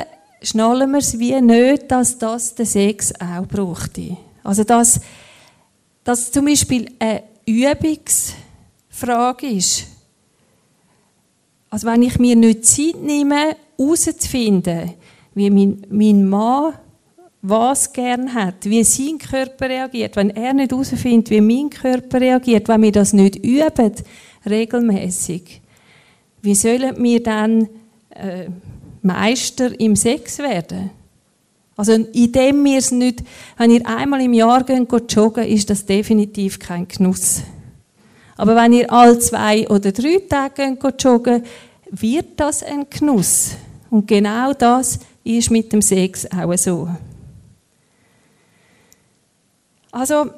schnallen 0.42 0.90
wir 0.92 0.98
es 0.98 1.18
wie 1.18 1.40
nicht, 1.40 1.90
dass 1.90 2.18
das 2.18 2.54
der 2.54 2.66
Sex 2.66 3.12
auch 3.20 3.46
brauchte. 3.46 4.16
Also 4.44 4.62
dass, 4.62 5.00
dass 6.04 6.30
zum 6.30 6.44
Beispiel 6.44 6.92
eine 6.98 7.24
Übungsfrage 7.46 9.46
ist. 9.46 9.86
Also 11.70 11.88
wenn 11.88 12.02
ich 12.02 12.18
mir 12.18 12.36
nicht 12.36 12.64
Zeit 12.64 13.02
nehme, 13.02 13.56
herauszufinden, 13.76 14.94
wie 15.34 15.50
mein, 15.50 15.84
mein 15.90 16.28
Mann 16.28 16.74
was 17.46 17.92
gern 17.92 18.32
hat, 18.32 18.64
wie 18.64 18.82
sein 18.84 19.18
Körper 19.18 19.68
reagiert, 19.68 20.16
wenn 20.16 20.30
er 20.30 20.54
nicht 20.54 20.72
herausfindet, 20.72 21.28
wie 21.28 21.42
mein 21.42 21.68
Körper 21.68 22.18
reagiert, 22.18 22.68
wenn 22.68 22.80
wir 22.80 22.92
das 22.92 23.12
nicht 23.12 23.36
üben, 23.36 23.92
regelmäßig, 24.48 25.60
wie 26.40 26.54
sollen 26.54 27.02
wir 27.02 27.22
dann 27.22 27.68
äh, 28.10 28.46
Meister 29.02 29.78
im 29.78 29.94
Sex 29.94 30.38
werden? 30.38 30.90
Also 31.76 31.92
indem 31.92 32.64
wir 32.64 32.78
es 32.78 32.90
nicht, 32.90 33.22
wenn 33.58 33.72
ihr 33.72 33.86
einmal 33.86 34.22
im 34.22 34.32
Jahr 34.32 34.64
geht, 34.64 35.12
joggen, 35.12 35.44
ist 35.44 35.68
das 35.68 35.84
definitiv 35.84 36.58
kein 36.58 36.88
Genuss. 36.88 37.42
Aber 38.36 38.56
wenn 38.56 38.72
ihr 38.72 38.90
alle 38.90 39.18
zwei 39.18 39.68
oder 39.68 39.92
drei 39.92 40.22
Tage 40.28 40.76
geht 40.76 41.02
joggen, 41.02 41.42
wird 41.90 42.40
das 42.40 42.62
ein 42.62 42.86
Genuss. 42.88 43.50
Und 43.90 44.08
genau 44.08 44.54
das 44.54 44.98
ist 45.24 45.50
mit 45.50 45.72
dem 45.72 45.82
Sex 45.82 46.26
auch 46.32 46.56
so. 46.56 46.88
Also, 49.94 50.28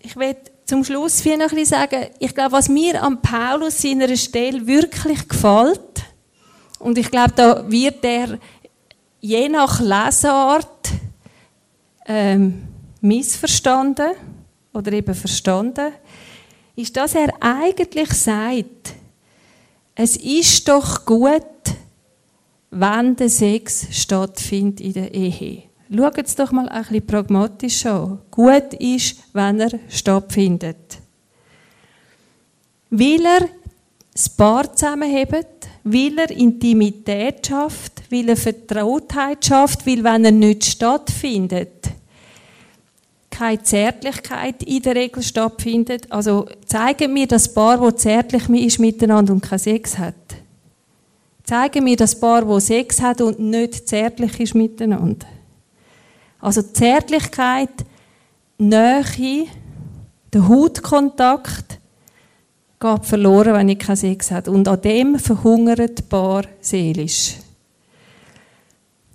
ich 0.00 0.16
will 0.16 0.34
zum 0.64 0.82
Schluss 0.82 1.20
viel 1.20 1.36
noch 1.36 1.52
ein 1.52 1.64
sagen, 1.64 2.06
ich 2.18 2.34
glaube, 2.34 2.50
was 2.50 2.68
mir 2.68 3.00
an 3.00 3.22
Paulus 3.22 3.80
seiner 3.80 4.16
Stelle 4.16 4.66
wirklich 4.66 5.28
gefällt, 5.28 6.02
und 6.80 6.98
ich 6.98 7.08
glaube, 7.08 7.32
da 7.36 7.70
wird 7.70 8.04
er 8.04 8.36
je 9.20 9.48
nach 9.48 9.80
Lesart 9.80 10.88
ähm, 12.06 12.66
missverstanden 13.00 14.10
oder 14.74 14.92
eben 14.92 15.14
verstanden, 15.14 15.92
ist, 16.74 16.96
dass 16.96 17.14
er 17.14 17.32
eigentlich 17.38 18.12
sagt, 18.12 18.92
es 19.94 20.16
ist 20.16 20.66
doch 20.66 21.04
gut, 21.04 21.44
wenn 22.70 23.14
der 23.14 23.30
Sex 23.30 23.86
stattfindet 23.92 24.80
in 24.80 24.92
der 24.94 25.14
Ehe. 25.14 25.62
Schaut 25.94 26.18
es 26.18 26.34
doch 26.34 26.50
mal 26.52 26.68
ein 26.68 26.82
bisschen 26.82 27.06
pragmatisch 27.06 27.86
an. 27.86 28.18
Gut 28.30 28.74
ist, 28.74 29.16
wenn 29.32 29.60
er 29.60 29.70
stattfindet. 29.88 30.98
Weil 32.90 33.24
er 33.24 33.48
das 34.12 34.28
Paar 34.28 34.72
zusammenhebt, 34.72 35.68
weil 35.84 36.18
er 36.18 36.30
Intimität 36.30 37.46
schafft, 37.46 38.02
weil 38.10 38.28
er 38.30 38.36
Vertrautheit 38.36 39.44
schafft, 39.44 39.86
weil 39.86 40.02
wenn 40.02 40.24
er 40.24 40.32
nicht 40.32 40.64
stattfindet, 40.64 41.90
keine 43.30 43.62
Zärtlichkeit 43.62 44.62
in 44.62 44.82
der 44.82 44.94
Regel 44.94 45.22
stattfindet. 45.22 46.10
Also 46.10 46.46
zeigen 46.64 47.12
mir 47.12 47.26
das 47.26 47.52
Paar, 47.52 47.78
wo 47.80 47.90
zärtlich 47.90 48.48
ist 48.48 48.78
miteinander 48.78 49.34
und 49.34 49.42
keinen 49.42 49.58
Sex 49.58 49.98
hat. 49.98 50.14
Zeigen 51.44 51.84
mir 51.84 51.96
das 51.96 52.18
Paar, 52.18 52.48
wo 52.48 52.58
Sex 52.58 53.00
hat 53.02 53.20
und 53.20 53.38
nicht 53.38 53.86
zärtlich 53.86 54.40
ist 54.40 54.54
miteinander. 54.54 55.26
Also 56.46 56.62
Zärtlichkeit, 56.62 57.70
Nähe, 58.56 59.48
der 60.32 60.48
Hautkontakt 60.48 61.80
geht 62.78 63.04
verloren, 63.04 63.54
wenn 63.54 63.68
ich 63.68 63.80
keinen 63.80 63.96
Sex 63.96 64.30
habe. 64.30 64.52
Und 64.52 64.68
an 64.68 64.80
dem 64.80 65.18
verhungert 65.18 66.08
Paar 66.08 66.44
seelisch. 66.60 67.34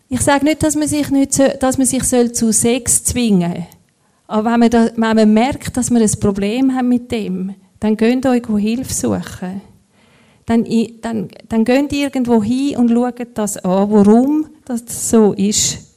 Ich 0.09 0.19
sage 0.19 0.43
nicht, 0.43 0.61
dass 0.61 0.75
man 0.75 0.89
sich, 0.89 1.09
nicht, 1.09 1.39
dass 1.63 1.77
man 1.77 1.87
sich 1.87 2.03
zu 2.33 2.51
Sex 2.51 3.05
zwingen 3.05 3.53
soll. 3.53 3.65
Aber 4.27 4.51
wenn 4.51 4.59
man, 4.59 4.69
da, 4.69 4.89
wenn 4.93 5.15
man 5.15 5.33
merkt, 5.33 5.77
dass 5.77 5.89
man 5.89 6.01
ein 6.01 6.11
Problem 6.19 6.75
hat 6.75 6.83
mit 6.83 7.09
dem, 7.13 7.55
dann 7.79 7.95
geht 7.95 8.25
euch 8.25 8.43
Hilfe 8.45 8.93
suchen. 8.93 9.61
Dann, 10.47 10.67
dann, 10.99 11.29
dann 11.47 11.63
geht 11.63 11.93
irgendwo 11.93 12.43
hin 12.43 12.75
und 12.75 12.89
schaut 12.89 13.25
das 13.35 13.55
an, 13.55 13.89
warum 13.89 14.49
das 14.65 15.09
so 15.09 15.31
ist. 15.31 15.90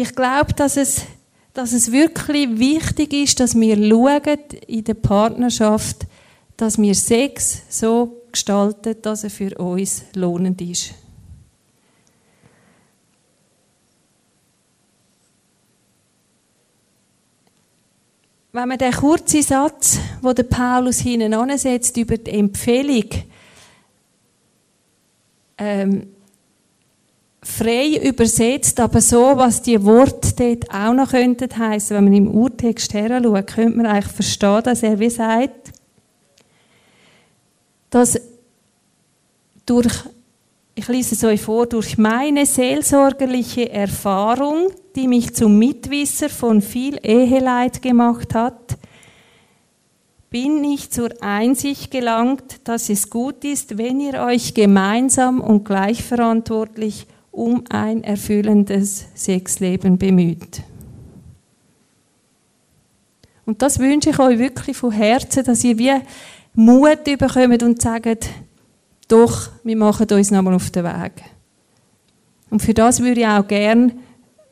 Ich 0.00 0.14
glaube, 0.14 0.52
dass 0.52 0.76
es, 0.76 1.02
dass 1.54 1.72
es 1.72 1.90
wirklich 1.90 2.56
wichtig 2.56 3.12
ist, 3.12 3.40
dass 3.40 3.56
wir 3.56 3.74
schauen 3.74 4.38
in 4.68 4.84
der 4.84 4.94
Partnerschaft, 4.94 6.06
dass 6.56 6.78
wir 6.78 6.94
Sex 6.94 7.62
so 7.68 8.22
gestalten, 8.30 8.94
dass 9.02 9.24
er 9.24 9.30
für 9.30 9.52
uns 9.58 10.04
lohnend 10.14 10.60
ist. 10.60 10.94
Wenn 18.52 18.68
man 18.68 18.78
den 18.78 18.92
kurzen 18.92 19.42
Satz, 19.42 19.98
wo 20.22 20.32
der 20.32 20.44
Paulus 20.44 21.00
hinten 21.00 21.34
ansetzt 21.34 21.96
über 21.96 22.16
die 22.18 22.38
Empfehlung, 22.38 23.10
ähm, 25.58 26.17
frei 27.42 27.96
übersetzt, 28.02 28.80
aber 28.80 29.00
so, 29.00 29.36
was 29.36 29.62
die 29.62 29.82
Worte 29.84 30.34
dort 30.36 30.70
auch 30.72 30.92
noch 30.92 31.10
könnten 31.10 31.56
heißen, 31.56 31.96
wenn 31.96 32.04
man 32.04 32.12
im 32.12 32.28
Urtext 32.28 32.94
her 32.94 33.20
schaut, 33.22 33.46
könnte 33.46 33.76
man 33.76 33.86
eigentlich 33.86 34.12
verstehen, 34.12 34.62
dass 34.64 34.82
er 34.82 34.98
wie 34.98 35.10
sagt, 35.10 35.72
dass 37.90 38.20
durch, 39.64 39.94
ich 40.74 40.88
lese 40.88 41.14
es 41.14 41.24
euch 41.24 41.40
vor, 41.40 41.66
durch 41.66 41.96
meine 41.96 42.44
seelsorgerliche 42.44 43.70
Erfahrung, 43.70 44.68
die 44.96 45.08
mich 45.08 45.34
zum 45.34 45.58
Mitwisser 45.58 46.28
von 46.28 46.60
viel 46.60 46.98
Eheleid 47.02 47.82
gemacht 47.82 48.34
hat, 48.34 48.76
bin 50.30 50.62
ich 50.64 50.90
zur 50.90 51.10
Einsicht 51.22 51.90
gelangt, 51.90 52.60
dass 52.64 52.90
es 52.90 53.08
gut 53.08 53.44
ist, 53.44 53.78
wenn 53.78 54.00
ihr 54.00 54.22
euch 54.22 54.52
gemeinsam 54.52 55.40
und 55.40 55.64
gleichverantwortlich 55.64 57.06
um 57.38 57.62
ein 57.70 58.02
erfüllendes 58.02 59.06
Sexleben 59.14 59.96
bemüht. 59.96 60.62
Und 63.46 63.62
das 63.62 63.78
wünsche 63.78 64.10
ich 64.10 64.18
euch 64.18 64.38
wirklich 64.38 64.76
von 64.76 64.90
Herzen, 64.90 65.44
dass 65.44 65.62
ihr 65.62 65.78
wie 65.78 65.94
Mut 66.54 67.04
bekommt 67.04 67.62
und 67.62 67.80
sagt, 67.80 68.28
doch, 69.06 69.50
wir 69.62 69.76
machen 69.76 70.08
uns 70.10 70.30
nochmal 70.32 70.54
auf 70.54 70.70
den 70.70 70.84
Weg. 70.84 71.12
Und 72.50 72.60
für 72.60 72.74
das 72.74 73.00
würde 73.00 73.20
ich 73.20 73.26
auch 73.26 73.46
gerne 73.46 73.92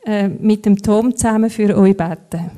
äh, 0.05 0.29
mit 0.29 0.65
dem 0.65 0.81
Tom 0.81 1.15
zusammen 1.15 1.49
für 1.49 1.77
euch 1.77 1.95
beten. 1.95 2.51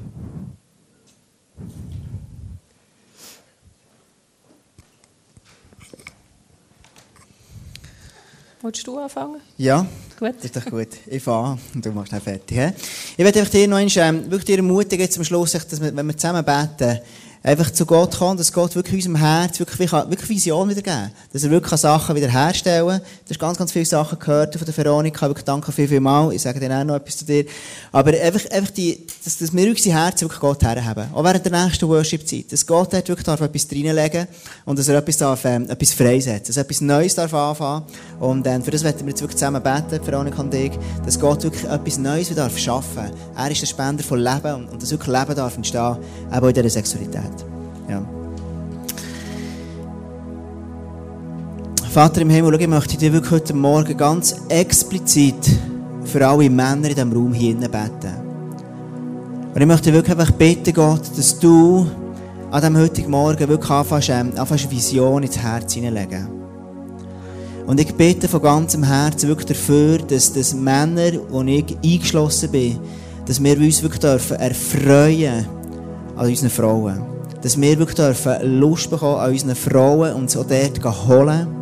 Wolltest 8.62 8.86
du 8.86 8.98
anfangen? 9.00 9.42
Ja. 9.58 9.86
Gut. 10.20 10.36
Ist 10.44 10.54
doch 10.54 10.66
gut. 10.66 10.90
Ich 11.08 11.24
und 11.74 11.86
du 11.86 11.92
machst 11.92 12.12
dann 12.12 12.20
fertig. 12.20 12.58
He? 12.58 12.72
Ich 13.16 13.24
werde 13.24 13.42
dir 13.42 13.68
noch 13.70 13.78
einmal, 13.78 13.98
ähm, 13.98 14.30
wirklich 14.30 14.58
ermutigen, 14.58 15.10
zum 15.10 15.24
Schluss, 15.24 15.54
dass 15.54 15.82
wir, 15.82 15.96
wenn 15.96 16.06
wir 16.06 16.18
zusammen 16.18 16.44
beten, 16.44 17.00
einfach 17.42 17.72
zu 17.72 17.86
Gott 17.86 18.18
kommen, 18.18 18.38
dass 18.38 18.52
Gott 18.52 18.76
wirklich 18.76 18.96
unserem 18.96 19.16
Herz 19.16 19.60
wirklich, 19.60 19.92
wirklich 19.92 20.30
Vision 20.30 20.70
wiedergeben 20.70 21.12
Dass 21.32 21.44
er 21.44 21.52
wirklich 21.52 21.80
Sachen 21.80 22.16
wiederherstellen 22.16 22.88
kann. 22.88 23.00
Du 23.00 23.30
hast 23.30 23.40
ganz, 23.40 23.58
ganz 23.58 23.72
viele 23.72 23.86
Sachen 23.86 24.20
gehört 24.20 24.56
von 24.56 24.66
der 24.66 24.78
Veronika. 24.78 25.28
Wirklich 25.28 25.46
danke 25.46 25.72
viel, 25.72 25.88
viel 25.88 26.00
mal. 26.00 26.34
Ich 26.34 26.42
sage 26.42 26.60
dir 26.60 26.72
auch 26.78 26.84
noch 26.84 26.96
etwas 26.96 27.18
zu 27.18 27.26
dir. 27.26 27.46
Aber 27.92 28.12
einfach, 28.12 28.50
einfach 28.52 28.72
die, 28.72 29.06
dass, 29.24 29.38
dass 29.38 29.54
wir 29.54 29.70
unser 29.70 29.92
Herz 29.92 30.22
wirklich 30.22 30.40
Gott 30.40 30.62
herhaben. 30.64 31.14
Auch 31.14 31.24
während 31.24 31.46
der 31.46 31.66
nächsten 31.66 31.88
Worship-Zeit. 31.88 32.52
Dass 32.52 32.66
Gott 32.66 32.94
dort 32.94 33.08
wirklich 33.08 33.26
darf 33.26 33.42
etwas 33.42 33.68
reinlegen 33.72 34.28
und 34.66 34.78
dass 34.78 34.88
er 34.88 34.98
etwas 34.98 35.18
darf, 35.18 35.46
ähm, 35.46 35.70
etwas 35.70 35.94
freisetzt. 35.94 36.50
Dass 36.50 36.58
er 36.58 36.64
etwas 36.64 36.82
Neues 36.82 37.16
darf 37.16 37.34
anfangen. 37.34 37.86
Und 38.20 38.46
ähm, 38.48 38.64
für 38.64 38.72
das 38.72 38.84
werden 38.84 39.00
wir 39.02 39.10
jetzt 39.10 39.22
wirklich 39.22 39.38
zusammen 39.38 39.64
beten, 39.64 40.06
Veronika 40.06 40.42
und 40.42 40.54
ich, 40.54 40.72
dass 41.06 41.20
Gott 41.20 41.44
wirklich 41.44 41.64
etwas 41.64 41.98
Neues 41.98 42.30
wieder 42.30 42.44
darf 42.44 42.58
schaffen. 42.58 43.12
Er 43.36 43.52
ist 43.52 43.62
der 43.62 43.68
Spender 43.68 44.04
von 44.04 44.20
Leben 44.20 44.56
und, 44.56 44.70
und 44.70 44.82
dass 44.82 44.92
wirklich 44.92 45.16
Leben 45.16 45.36
darf 45.36 45.56
entstehen, 45.56 45.98
auch 46.32 46.44
in 46.44 46.54
dieser 46.54 46.70
Sexualität. 46.70 47.39
Vater 51.92 52.22
im 52.22 52.30
Himmel, 52.30 52.62
ich 52.62 52.68
möchte 52.68 52.98
dir 52.98 53.12
wirklich 53.12 53.32
heute 53.32 53.56
Morgen 53.56 53.98
ganz 53.98 54.36
explizit 54.48 55.60
für 56.04 56.28
alle 56.28 56.48
Männer 56.48 56.88
in 56.88 56.94
diesem 56.94 57.12
Raum 57.12 57.34
hier 57.34 57.56
beten. 57.56 58.14
Und 59.56 59.60
ich 59.60 59.66
möchte 59.66 59.92
wirklich 59.92 60.16
einfach 60.16 60.32
bitten, 60.32 60.72
Gott, 60.72 61.02
dass 61.18 61.40
du 61.40 61.88
an 62.52 62.62
diesem 62.62 62.78
heutigen 62.78 63.10
Morgen 63.10 63.48
wirklich 63.48 63.72
anfängst, 63.72 64.10
ähm, 64.10 64.34
anfängst 64.38 64.70
Vision 64.70 65.24
ins 65.24 65.40
Herz 65.40 65.74
hineinlegen. 65.74 66.28
Und 67.66 67.80
ich 67.80 67.92
bitte 67.96 68.28
von 68.28 68.44
ganzem 68.44 68.84
Herzen 68.84 69.28
wirklich 69.28 69.48
dafür, 69.48 69.98
dass, 69.98 70.32
dass 70.32 70.54
Männer 70.54 71.14
und 71.32 71.48
ich 71.48 71.76
eingeschlossen 71.84 72.52
bin, 72.52 72.78
dass 73.26 73.44
wir 73.44 73.58
uns 73.58 73.82
wirklich 73.82 74.02
dürfen 74.02 74.38
erfreuen 74.38 75.48
an 76.16 76.28
unseren 76.28 76.52
Frauen. 76.52 77.02
dass 77.42 77.60
wir 77.60 77.80
wirklich 77.80 77.96
dürfen 77.96 78.60
Lust 78.60 78.90
bekommen 78.92 79.20
an 79.20 79.32
unseren 79.32 79.56
Frauen 79.56 80.14
und 80.14 80.30
so 80.30 80.44
dort 80.44 81.08
holen 81.08 81.59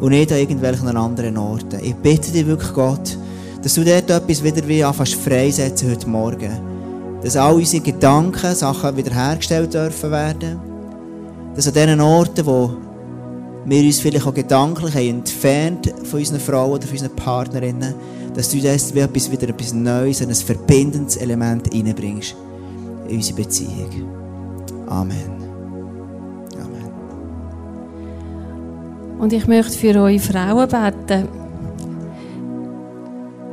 und 0.00 0.10
nicht 0.10 0.32
an 0.32 0.38
irgendwelchen 0.38 0.96
anderen 0.96 1.36
Orten. 1.36 1.80
Ich 1.82 1.94
bitte 1.94 2.30
dich 2.30 2.46
wirklich, 2.46 2.72
Gott, 2.72 3.16
dass 3.62 3.74
du 3.74 3.84
dort 3.84 4.10
etwas 4.10 4.42
wieder 4.42 4.66
wie 4.66 4.84
anfängst 4.84 5.14
freisetzen 5.14 5.90
heute 5.90 6.08
Morgen. 6.08 6.60
Dass 7.22 7.36
all 7.36 7.54
unsere 7.54 7.82
Gedanken, 7.82 8.54
Sachen 8.54 8.96
wiederhergestellt 8.96 9.74
dürfen 9.74 10.10
werden. 10.10 10.60
Dass 11.54 11.66
an 11.66 11.74
diesen 11.74 12.00
Orten, 12.00 12.46
wo 12.46 12.70
wir 13.64 13.84
uns 13.84 14.00
vielleicht 14.00 14.26
auch 14.26 14.34
gedanklich 14.34 14.94
haben 14.94 15.08
entfernt 15.08 15.92
von 16.04 16.20
unseren 16.20 16.40
Frauen 16.40 16.72
oder 16.72 16.86
von 16.86 16.92
unseren 16.92 17.16
Partnerinnen, 17.16 17.94
dass 18.34 18.50
du 18.50 18.60
das 18.60 18.94
wie 18.94 19.00
etwas, 19.00 19.30
wieder 19.30 19.48
etwas 19.48 19.72
Neues, 19.72 20.22
ein 20.22 20.32
verbindendes 20.32 21.16
Element 21.16 21.74
reinbringst 21.74 22.36
in 23.08 23.16
unsere 23.16 23.36
Beziehung. 23.36 23.90
Amen. 24.86 25.18
Amen. 25.26 25.37
Und 29.18 29.32
ich 29.32 29.46
möchte 29.46 29.72
für 29.72 30.00
euch 30.00 30.22
Frauen 30.22 30.68
beten. 30.68 31.28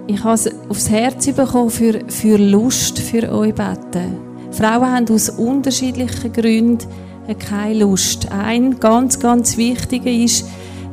Ich 0.07 0.23
habe 0.23 0.35
es 0.35 0.49
aufs 0.69 0.89
Herz 0.89 1.25
bekommen, 1.31 1.71
für, 1.71 2.01
für 2.07 2.37
Lust 2.37 2.99
für 2.99 3.31
euch 3.31 3.55
beten. 3.55 4.17
Frauen 4.51 4.91
haben 4.91 5.09
aus 5.09 5.29
unterschiedlichen 5.29 6.31
Gründen 6.31 6.87
keine 7.33 7.79
Lust. 7.79 8.31
Ein 8.31 8.79
ganz, 8.79 9.19
ganz 9.19 9.57
wichtiger 9.57 10.11
ist, 10.11 10.45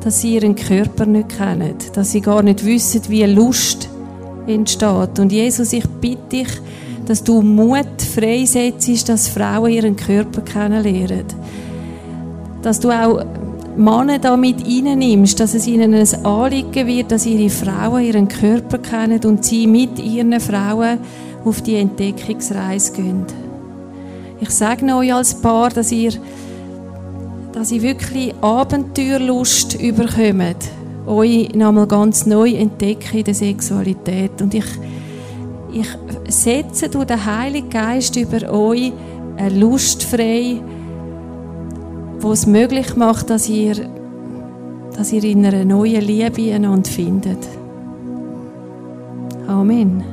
dass 0.03 0.21
sie 0.21 0.35
ihren 0.35 0.55
Körper 0.55 1.05
nicht 1.05 1.29
kennen, 1.29 1.75
dass 1.93 2.11
sie 2.11 2.21
gar 2.21 2.41
nicht 2.41 2.65
wissen, 2.65 3.01
wie 3.07 3.23
Lust 3.23 3.87
entsteht. 4.47 5.19
Und 5.19 5.31
Jesus, 5.31 5.71
ich 5.73 5.87
bitte 6.01 6.29
dich, 6.29 6.47
dass 7.05 7.23
du 7.23 7.41
Mut 7.41 8.01
freisetzt, 8.01 9.07
dass 9.07 9.27
Frauen 9.27 9.71
ihren 9.71 9.95
Körper 9.95 10.41
kennenlernen. 10.41 11.25
Dass 12.61 12.79
du 12.79 12.89
auch 12.91 13.23
Männer 13.75 14.19
da 14.19 14.37
mit 14.37 14.65
reinnimmst, 14.65 15.39
dass 15.39 15.53
es 15.55 15.67
ihnen 15.67 15.93
ein 15.93 16.25
Anliegen 16.25 16.87
wird, 16.87 17.11
dass 17.11 17.25
ihre 17.25 17.49
Frauen 17.49 18.03
ihren 18.03 18.27
Körper 18.27 18.77
kennen 18.77 19.23
und 19.25 19.43
sie 19.43 19.67
mit 19.67 19.99
ihren 19.99 20.39
Frauen 20.39 20.99
auf 21.43 21.61
die 21.61 21.75
Entdeckungsreise 21.75 22.93
gehen. 22.93 23.25
Ich 24.39 24.49
sage 24.49 24.85
euch 24.93 25.13
als 25.13 25.35
Paar, 25.35 25.69
dass 25.69 25.91
ihr, 25.91 26.11
dass 27.51 27.71
ihr 27.71 27.81
wirklich 27.81 28.33
Abenteuerlust 28.41 29.81
überkommt, 29.81 30.57
euch 31.07 31.53
nochmal 31.55 31.87
ganz 31.87 32.25
neu 32.25 32.51
entdecken 32.51 33.17
in 33.17 33.23
der 33.23 33.33
Sexualität. 33.33 34.41
Und 34.41 34.53
ich, 34.53 34.65
ich 35.71 35.87
setze 36.27 36.89
durch 36.89 37.05
den 37.05 37.25
Heiligen 37.25 37.69
Geist 37.69 38.15
über 38.15 38.51
euch 38.51 38.91
eine 39.37 39.57
Lust 39.57 40.03
frei, 40.03 40.61
wo 42.23 42.31
es 42.31 42.45
möglich 42.45 42.95
macht, 42.95 43.29
dass 43.29 43.49
ihr, 43.49 43.89
dass 44.95 45.11
ihr 45.11 45.23
in 45.25 45.45
einer 45.45 45.65
neuen 45.65 46.01
Liebe 46.01 46.53
einander 46.53 46.89
findet. 46.89 47.39
Amen. 49.47 50.12